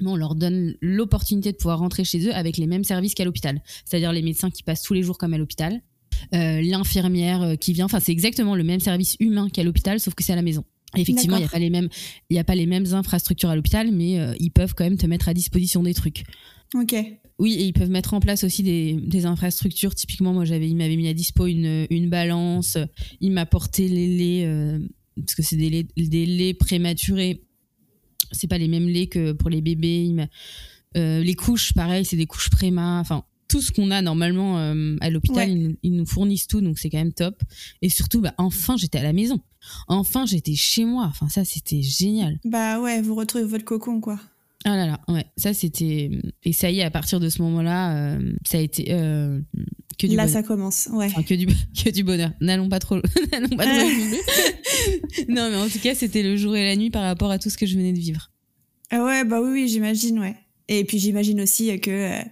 [0.00, 3.24] Mais on leur donne l'opportunité de pouvoir rentrer chez eux avec les mêmes services qu'à
[3.24, 3.60] l'hôpital.
[3.84, 5.80] C'est-à-dire les médecins qui passent tous les jours comme à l'hôpital.
[6.34, 7.86] Euh, l'infirmière euh, qui vient.
[7.86, 10.64] Enfin, c'est exactement le même service humain qu'à l'hôpital, sauf que c'est à la maison.
[10.96, 11.88] Effectivement, il n'y a pas les mêmes,
[12.30, 14.96] il y a pas les mêmes infrastructures à l'hôpital, mais euh, ils peuvent quand même
[14.96, 16.24] te mettre à disposition des trucs.
[16.74, 16.94] Ok.
[17.38, 19.94] Oui, et ils peuvent mettre en place aussi des, des infrastructures.
[19.94, 22.76] Typiquement, moi, j'avais, il m'avait mis à dispo une, une balance.
[23.20, 24.78] Il m'a porté les laits, euh,
[25.16, 27.42] parce que c'est des laits, des laits prématurés.
[28.32, 30.14] C'est pas les mêmes laits que pour les bébés.
[30.96, 32.98] Euh, les couches, pareil, c'est des couches préma.
[33.00, 35.54] Enfin, tout ce qu'on a normalement euh, à l'hôpital, Ouais.
[35.54, 37.42] ils, nous- ils nous fournissent tout, donc c'est quand même top.
[37.82, 39.40] Et surtout, bah, enfin, j'étais à la maison.
[39.88, 41.06] Enfin, j'étais chez moi.
[41.10, 42.38] Enfin, ça, c'était génial.
[42.44, 44.20] Bah ouais, vous retrouvez votre cocon, quoi.
[44.64, 46.10] Ah là là, ouais, ça c'était.
[46.44, 49.40] Et ça y est, à partir de ce moment-là, euh, ça a été euh,
[49.98, 50.28] que du Là, bonheur.
[50.32, 50.88] ça commence.
[50.92, 51.06] Ouais.
[51.06, 51.46] Enfin, que du,
[51.84, 52.32] que du bonheur.
[52.40, 52.96] N'allons pas trop.
[53.32, 53.88] N'allons pas trop
[55.28, 57.50] non, mais en tout cas, c'était le jour et la nuit par rapport à tout
[57.50, 58.30] ce que je venais de vivre.
[58.90, 60.34] Ah ouais, bah oui, oui, j'imagine, ouais.
[60.68, 62.22] Et puis j'imagine aussi que, euh,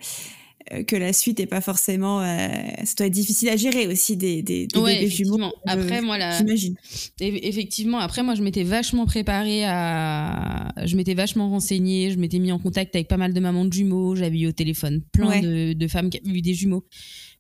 [0.87, 2.21] que la suite est pas forcément.
[2.21, 2.49] euh,
[2.85, 5.53] ça doit être difficile à gérer aussi des, des, des Ouais, bébés jumeaux.
[5.67, 6.75] Après, Euh, moi, la- J'imagine.
[7.21, 12.39] Eff- Effectivement, après moi je m'étais vachement préparée à, je m'étais vachement renseignée, je m'étais
[12.39, 15.29] mis en contact avec pas mal de mamans de jumeaux, j'avais eu au téléphone plein
[15.29, 15.41] Ouais.
[15.41, 16.85] de, de femmes qui avaient eu des jumeaux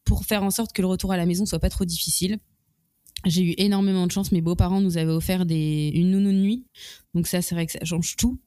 [0.04, 2.38] pour faire en sorte que le retour à la maison soit pas trop difficile.
[3.24, 6.66] J'ai eu énormément de chance, mes beaux-parents nous avaient offert des, une nounou de nuit,
[7.14, 8.38] donc ça c'est vrai que ça change tout.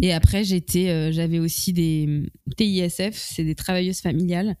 [0.00, 2.22] Et après j'étais, euh, j'avais aussi des
[2.56, 4.56] TISF, c'est des travailleuses familiales.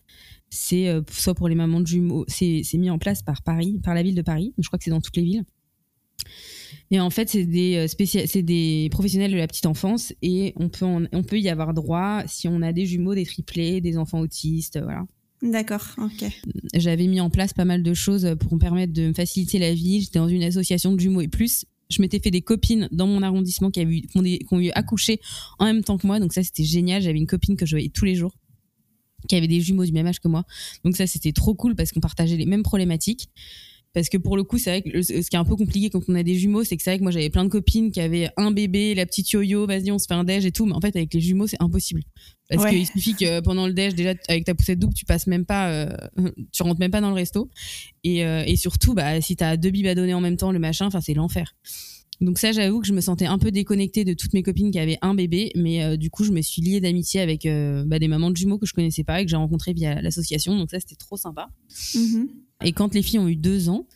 [0.50, 3.94] C'est euh, soit pour les mamans de jumeaux, c'est mis en place par Paris, par
[3.94, 5.44] la ville de Paris, je crois que c'est dans toutes les villes.
[6.90, 11.04] Et en fait, c'est des, euh, professionnels de la petite enfance et on peut, en-
[11.12, 14.78] on peut y avoir droit si on a des jumeaux, des triplés, des enfants autistes,
[14.82, 15.04] voilà.
[15.42, 16.24] D'accord, ok.
[16.74, 19.74] J'avais mis en place pas mal de choses pour me permettre de me faciliter la
[19.74, 20.02] vie.
[20.02, 21.64] J'étais dans une association de jumeaux et plus.
[21.92, 24.02] Je m'étais fait des copines dans mon arrondissement qui, avaient
[24.50, 25.20] ont eu accouché
[25.58, 26.20] en même temps que moi.
[26.20, 27.02] Donc ça, c'était génial.
[27.02, 28.32] J'avais une copine que je voyais tous les jours
[29.28, 30.44] qui avait des jumeaux du même âge que moi.
[30.84, 33.28] Donc ça, c'était trop cool parce qu'on partageait les mêmes problématiques.
[33.94, 36.00] Parce que pour le coup, c'est vrai que ce qui est un peu compliqué quand
[36.08, 38.00] on a des jumeaux, c'est que c'est vrai que moi j'avais plein de copines qui
[38.00, 40.64] avaient un bébé, la petite yo-yo, vas-y, on se fait un déj et tout.
[40.64, 42.02] Mais en fait, avec les jumeaux, c'est impossible.
[42.48, 42.70] Parce Ouais.
[42.70, 45.70] qu'il suffit que pendant le déj, déjà, avec ta poussette double, tu passes même pas,
[45.70, 45.94] euh,
[46.52, 47.50] tu rentres même pas dans le resto.
[48.04, 50.58] Et, euh, et surtout, bah, si t'as deux bibes à donner en même temps, le
[50.58, 51.54] machin, enfin, c'est l'enfer.
[52.20, 54.78] Donc ça, j'avoue que je me sentais un peu déconnectée de toutes mes copines qui
[54.78, 57.98] avaient un bébé, mais euh, du coup, je me suis liée d'amitié avec euh, bah,
[57.98, 60.56] des mamans de jumeaux que je connaissais pas et que j'ai rencontrées via l'association.
[60.56, 61.48] Donc ça, c'était trop sympa.
[61.94, 62.28] Mhm.
[62.64, 63.86] Et quand les filles ont eu deux ans,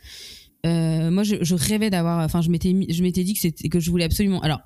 [0.64, 2.24] euh, moi, je, rêvais d'avoir.
[2.24, 4.40] Enfin, je m'étais, je m'étais dit que c'était que je voulais absolument.
[4.40, 4.60] Alors.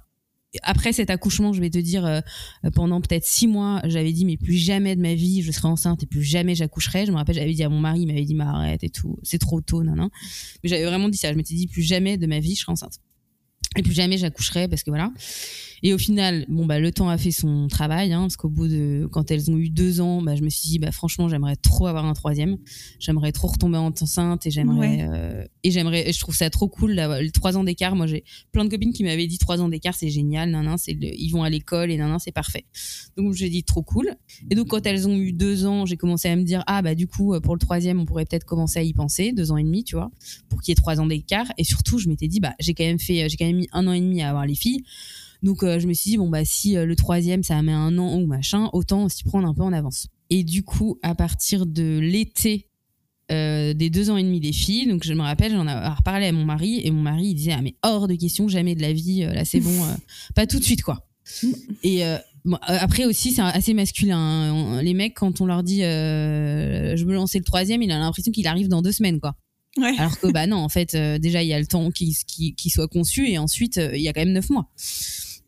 [0.65, 2.21] Après cet accouchement, je vais te dire, euh,
[2.75, 6.03] pendant peut-être six mois, j'avais dit, mais plus jamais de ma vie, je serai enceinte
[6.03, 7.07] et plus jamais j'accoucherai.
[7.07, 9.17] Je me rappelle, j'avais dit à mon mari, il m'avait dit, mais arrête et tout,
[9.23, 10.11] c'est trop tôt, non, non.
[10.65, 11.31] Mais j'avais vraiment dit ça.
[11.31, 12.99] Je m'étais dit, plus jamais de ma vie, je serai enceinte.
[13.77, 15.13] Et plus jamais j'accoucherai parce que voilà.
[15.83, 18.69] Et au final, bon bah le temps a fait son travail, hein, parce qu'au bout
[18.69, 21.57] de quand elles ont eu deux ans, bah je me suis dit bah franchement j'aimerais
[21.57, 22.59] trop avoir un troisième,
[22.99, 25.09] j'aimerais trop retomber enceinte et j'aimerais Ouais.
[25.11, 27.95] euh, et j'aimerais je trouve ça trop cool le trois ans d'écart.
[27.97, 30.77] Moi j'ai plein de copines qui m'avaient dit trois ans d'écart c'est génial, nan nan,
[30.77, 32.67] c'est ils vont à l'école et nan nan, c'est parfait.
[33.17, 34.17] Donc j'ai dit trop cool.
[34.51, 36.95] Et donc quand elles ont eu deux ans, j'ai commencé à me dire ah bah
[36.95, 39.65] du coup pour le troisième on pourrait peut-être commencer à y penser, deux ans et
[39.65, 40.11] demi tu vois,
[40.51, 41.47] pour qu'il y ait trois ans d'écart.
[41.57, 43.87] Et surtout je m'étais dit bah j'ai quand même fait j'ai quand même mis un
[43.87, 44.83] an et demi à avoir les filles.
[45.43, 47.97] Donc euh, je me suis dit bon bah si euh, le troisième ça met un
[47.99, 50.09] an ou machin, autant s'y prendre un peu en avance.
[50.29, 52.69] Et du coup à partir de l'été
[53.33, 56.27] euh, des deux ans et demi des filles, donc je me rappelle j'en ai reparlé
[56.27, 58.83] à mon mari et mon mari il disait ah mais hors de question jamais de
[58.83, 59.71] la vie là c'est bon
[60.35, 61.07] pas tout de suite quoi.
[61.85, 62.03] Et
[62.45, 64.19] bon, après aussi c'est assez masculin.
[64.19, 64.53] hein.
[64.53, 68.31] On- Les mecs quand on leur dit je veux lancer le troisième, il a l'impression
[68.33, 69.37] qu'il arrive dans deux semaines quoi.
[69.77, 72.55] Alors que bah non, en fait, euh, déjà il y a le temps qui qui
[72.55, 74.69] qui soit conçu et ensuite euh, il y a quand même neuf mois.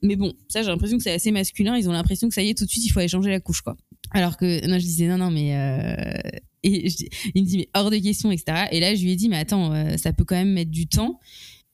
[0.02, 1.76] Mais bon, ça j'ai l'impression que c'est assez masculin.
[1.76, 3.40] Ils ont l'impression que ça y est tout de suite il faut aller changer la
[3.40, 3.76] couche quoi.
[4.12, 6.30] Alors que non, je disais non non mais euh,
[6.62, 6.88] et
[7.34, 8.68] il me dit mais hors de question etc.
[8.70, 11.18] Et là je lui ai dit mais attends ça peut quand même mettre du temps.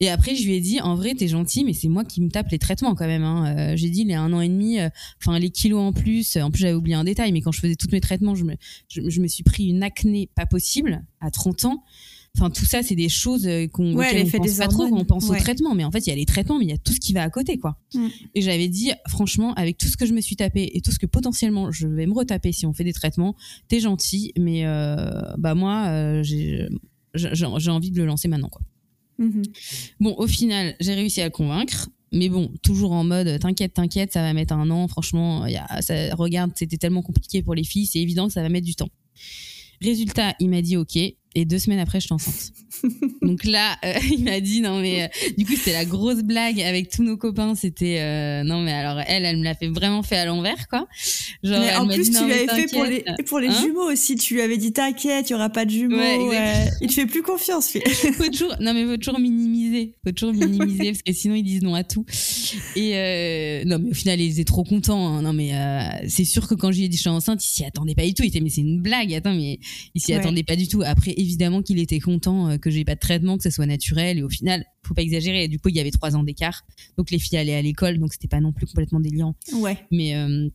[0.00, 2.30] Et après, je lui ai dit, en vrai, t'es gentil, mais c'est moi qui me
[2.30, 3.24] tape les traitements quand même.
[3.24, 3.74] Hein.
[3.74, 4.78] J'ai dit, les un an et demi,
[5.20, 6.36] enfin les kilos en plus.
[6.36, 8.54] En plus, j'avais oublié un détail, mais quand je faisais tous mes traitements, je me,
[8.88, 11.84] je me suis pris une acné pas possible à 30 ans.
[12.38, 15.28] Enfin, tout ça, c'est des choses euh, qu'on Ouais, pense des pas trop on pense
[15.28, 15.36] Ouais.
[15.36, 15.74] aux traitements.
[15.74, 17.12] Mais en fait, il y a les traitements, mais il y a tout ce qui
[17.12, 17.78] va à côté, quoi.
[17.94, 18.06] Mm.
[18.36, 20.98] Et j'avais dit, franchement, avec tout ce que je me suis tapé et tout ce
[20.98, 23.34] que potentiellement je vais me retaper si on fait des traitements,
[23.66, 26.68] t'es gentil, mais euh, bah moi, euh, j'ai
[27.68, 28.62] envie de le lancer maintenant, quoi.
[29.18, 29.42] Mhm.
[29.98, 31.88] Bon, au final, j'ai réussi à le convaincre.
[32.10, 34.88] Mais bon, toujours en mode t'inquiète, t'inquiète, ça va mettre un an.
[34.88, 38.40] Franchement, y a, ça, regarde, c'était tellement compliqué pour les filles, c'est évident que ça
[38.40, 38.88] va mettre du temps.
[39.82, 40.98] Résultat, il m'a dit OK.
[41.38, 42.52] Et deux semaines après, je suis enceinte.
[43.22, 46.60] Donc là, euh, il m'a dit non mais euh, du coup c'était la grosse blague
[46.60, 47.54] avec tous nos copains.
[47.54, 50.86] C'était euh, non mais alors elle, elle me l'a fait vraiment fait à l'envers quoi.
[51.42, 54.16] Genre, mais en plus tu l'avais fait pour les pour les hein jumeaux aussi.
[54.16, 55.96] Tu lui avais dit t'inquiète, il y aura pas de jumeaux.
[55.96, 57.80] Ouais, il te fait plus confiance lui.
[58.12, 61.62] faut toujours non mais faut toujours minimiser, faut toujours minimiser parce que sinon ils disent
[61.62, 62.04] non à tout.
[62.76, 65.08] Et non mais au final ils étaient trop contents.
[65.08, 65.22] Hein.
[65.22, 65.52] Non mais
[66.08, 68.04] c'est sûr que quand je lui ai dit je suis enceinte, il s'y attendait pas
[68.04, 68.22] du tout.
[68.22, 69.12] Il était mais c'est une blague.
[69.14, 69.58] Attends mais
[69.94, 70.82] il s'y attendait pas du tout.
[70.84, 74.18] Après évidemment qu'il était content que j'ai pas de traitement, que ce soit naturel.
[74.18, 75.44] Et au final, faut pas exagérer.
[75.44, 76.64] Et du coup, il y avait trois ans d'écart.
[76.96, 79.34] Donc les filles allaient à l'école, donc c'était pas non plus complètement délirant.
[79.52, 79.78] Ouais.
[79.92, 80.48] Mais euh,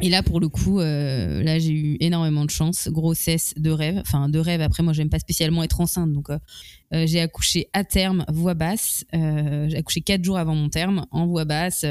[0.00, 2.88] et là, pour le coup, euh, là, j'ai eu énormément de chance.
[2.88, 3.98] Grossesse de rêve.
[4.00, 4.60] Enfin, de rêve.
[4.60, 6.12] Après, moi, j'aime pas spécialement être enceinte.
[6.12, 6.38] Donc, euh,
[7.06, 9.04] j'ai accouché à terme, voix basse.
[9.12, 11.84] j'ai accouché quatre jours avant mon terme, en voix basse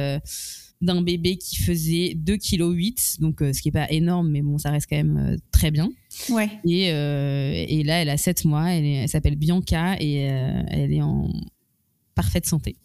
[0.82, 4.72] d'un bébé qui faisait 2,8 kg, donc ce qui est pas énorme, mais bon, ça
[4.72, 5.90] reste quand même très bien.
[6.30, 6.50] Ouais.
[6.66, 11.02] Et, euh, et là, elle a 7 mois, elle, s'appelle Bianca et euh, elle est
[11.02, 11.30] en
[12.16, 12.78] parfaite santé.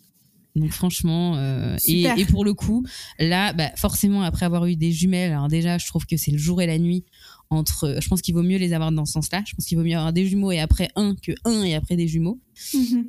[0.57, 2.85] Donc franchement, euh, et, et, pour le coup,
[3.21, 6.39] là, bah, forcément, après avoir eu des jumelles, alors déjà, je trouve que c'est le
[6.39, 7.05] jour et la nuit
[7.51, 7.99] entre.
[8.01, 9.43] Je pense qu'il vaut mieux les avoir dans ce sens-là.
[9.47, 11.97] Je pense qu'il vaut mieux avoir des jumeaux et après un que un et après
[11.97, 12.41] des jumeaux.
[12.75, 13.05] Mm-hmm.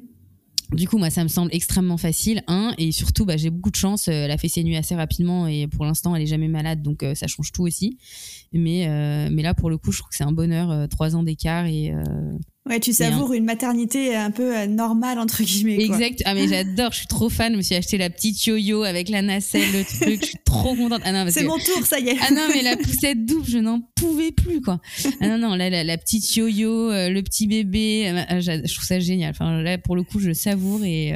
[0.72, 2.44] Du coup, moi, ça me semble extrêmement facile.
[2.48, 4.08] Un, et surtout, bah, j'ai beaucoup de chance.
[4.08, 7.06] Elle a fait ses nuits assez rapidement et pour l'instant, elle est jamais malade, donc
[7.14, 7.98] ça change tout aussi.
[8.54, 11.16] Mais, euh, mais là, pour le coup, je trouve que c'est un bonheur, euh, trois
[11.16, 11.94] ans d'écart et.
[12.68, 15.88] Euh, ouais, tu savoures une maternité un peu normale, entre guillemets.
[15.88, 15.98] Quoi.
[15.98, 16.22] Exact.
[16.26, 17.54] Ah, mais j'adore, je suis trop fan.
[17.54, 20.22] Je me suis acheté la petite yo-yo avec la nacelle, le truc.
[20.22, 21.02] Je suis trop contente.
[21.04, 22.18] Ah, c'est mon tour, ça y est.
[22.22, 24.80] Ah non, mais la poussette double, je n'en pouvais plus, quoi.
[25.20, 29.32] Ah non, non, là, la, petite yo-yo, le petit bébé, ah, je trouve ça génial.
[29.32, 31.14] Enfin, là, pour le coup, je savoure et.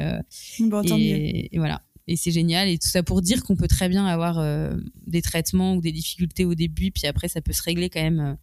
[0.60, 1.04] bon, tant mieux.
[1.04, 4.38] et voilà et c'est génial et tout ça pour dire qu'on peut très bien avoir
[4.38, 4.76] euh,
[5.06, 8.20] des traitements ou des difficultés au début puis après ça peut se régler quand même
[8.20, 8.34] euh,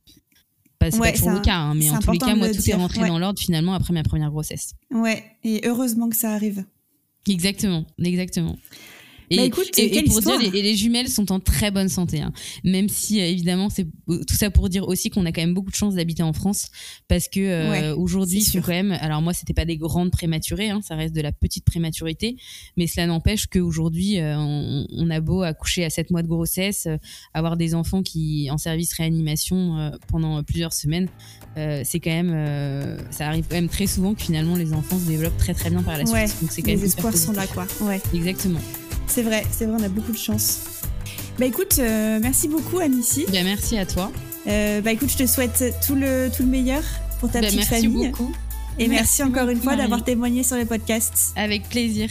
[0.91, 2.73] pas, c'est pas toujours le cas hein, mais en tous les cas moi tout est
[2.73, 4.73] rentré dans l'ordre finalement après ma première grossesse.
[4.91, 6.65] Ouais et heureusement que ça arrive.
[7.27, 8.57] Exactement exactement
[9.33, 12.21] et, bah, écoute, et, pour dire, les, les, jumelles sont en très bonne santé.
[12.21, 12.31] Hein.
[12.63, 15.71] Même si, euh, évidemment, c'est tout ça pour dire aussi qu'on a quand même beaucoup
[15.71, 16.69] de chance d'habiter en France.
[17.07, 18.91] Parce que euh, aujourd'hui, sont quand même.
[18.91, 22.37] Alors, moi, c'était pas des grandes prématurées, hein, ça reste de la petite prématurité.
[22.77, 26.87] Mais cela n'empêche qu'aujourd'hui, euh, on, on, a beau accoucher à 7 mois de grossesse,
[27.33, 31.07] avoir des enfants qui en service réanimation pendant plusieurs semaines.
[31.55, 32.97] c'est quand même.
[33.11, 35.83] ça arrive quand même très souvent que finalement, les enfants se développent très très bien
[35.83, 36.41] par la suite.
[36.41, 37.67] Donc, c'est quand les espoirs sont là, quoi.
[37.81, 38.01] Ouais.
[38.13, 38.59] Exactement.
[39.07, 40.59] C'est vrai, c'est vrai, on a beaucoup de chance.
[41.39, 43.25] Bah écoute, euh, merci beaucoup Amici.
[43.31, 44.11] Bah merci à toi.
[44.47, 46.83] Euh, bah écoute, je te souhaite tout le, tout le meilleur
[47.19, 48.09] pour ta bah, petite merci famille.
[48.09, 48.31] Beaucoup.
[48.79, 51.33] Et merci, encore une fois d'avoir témoigné sur les podcasts.
[51.35, 52.09] Avec plaisir.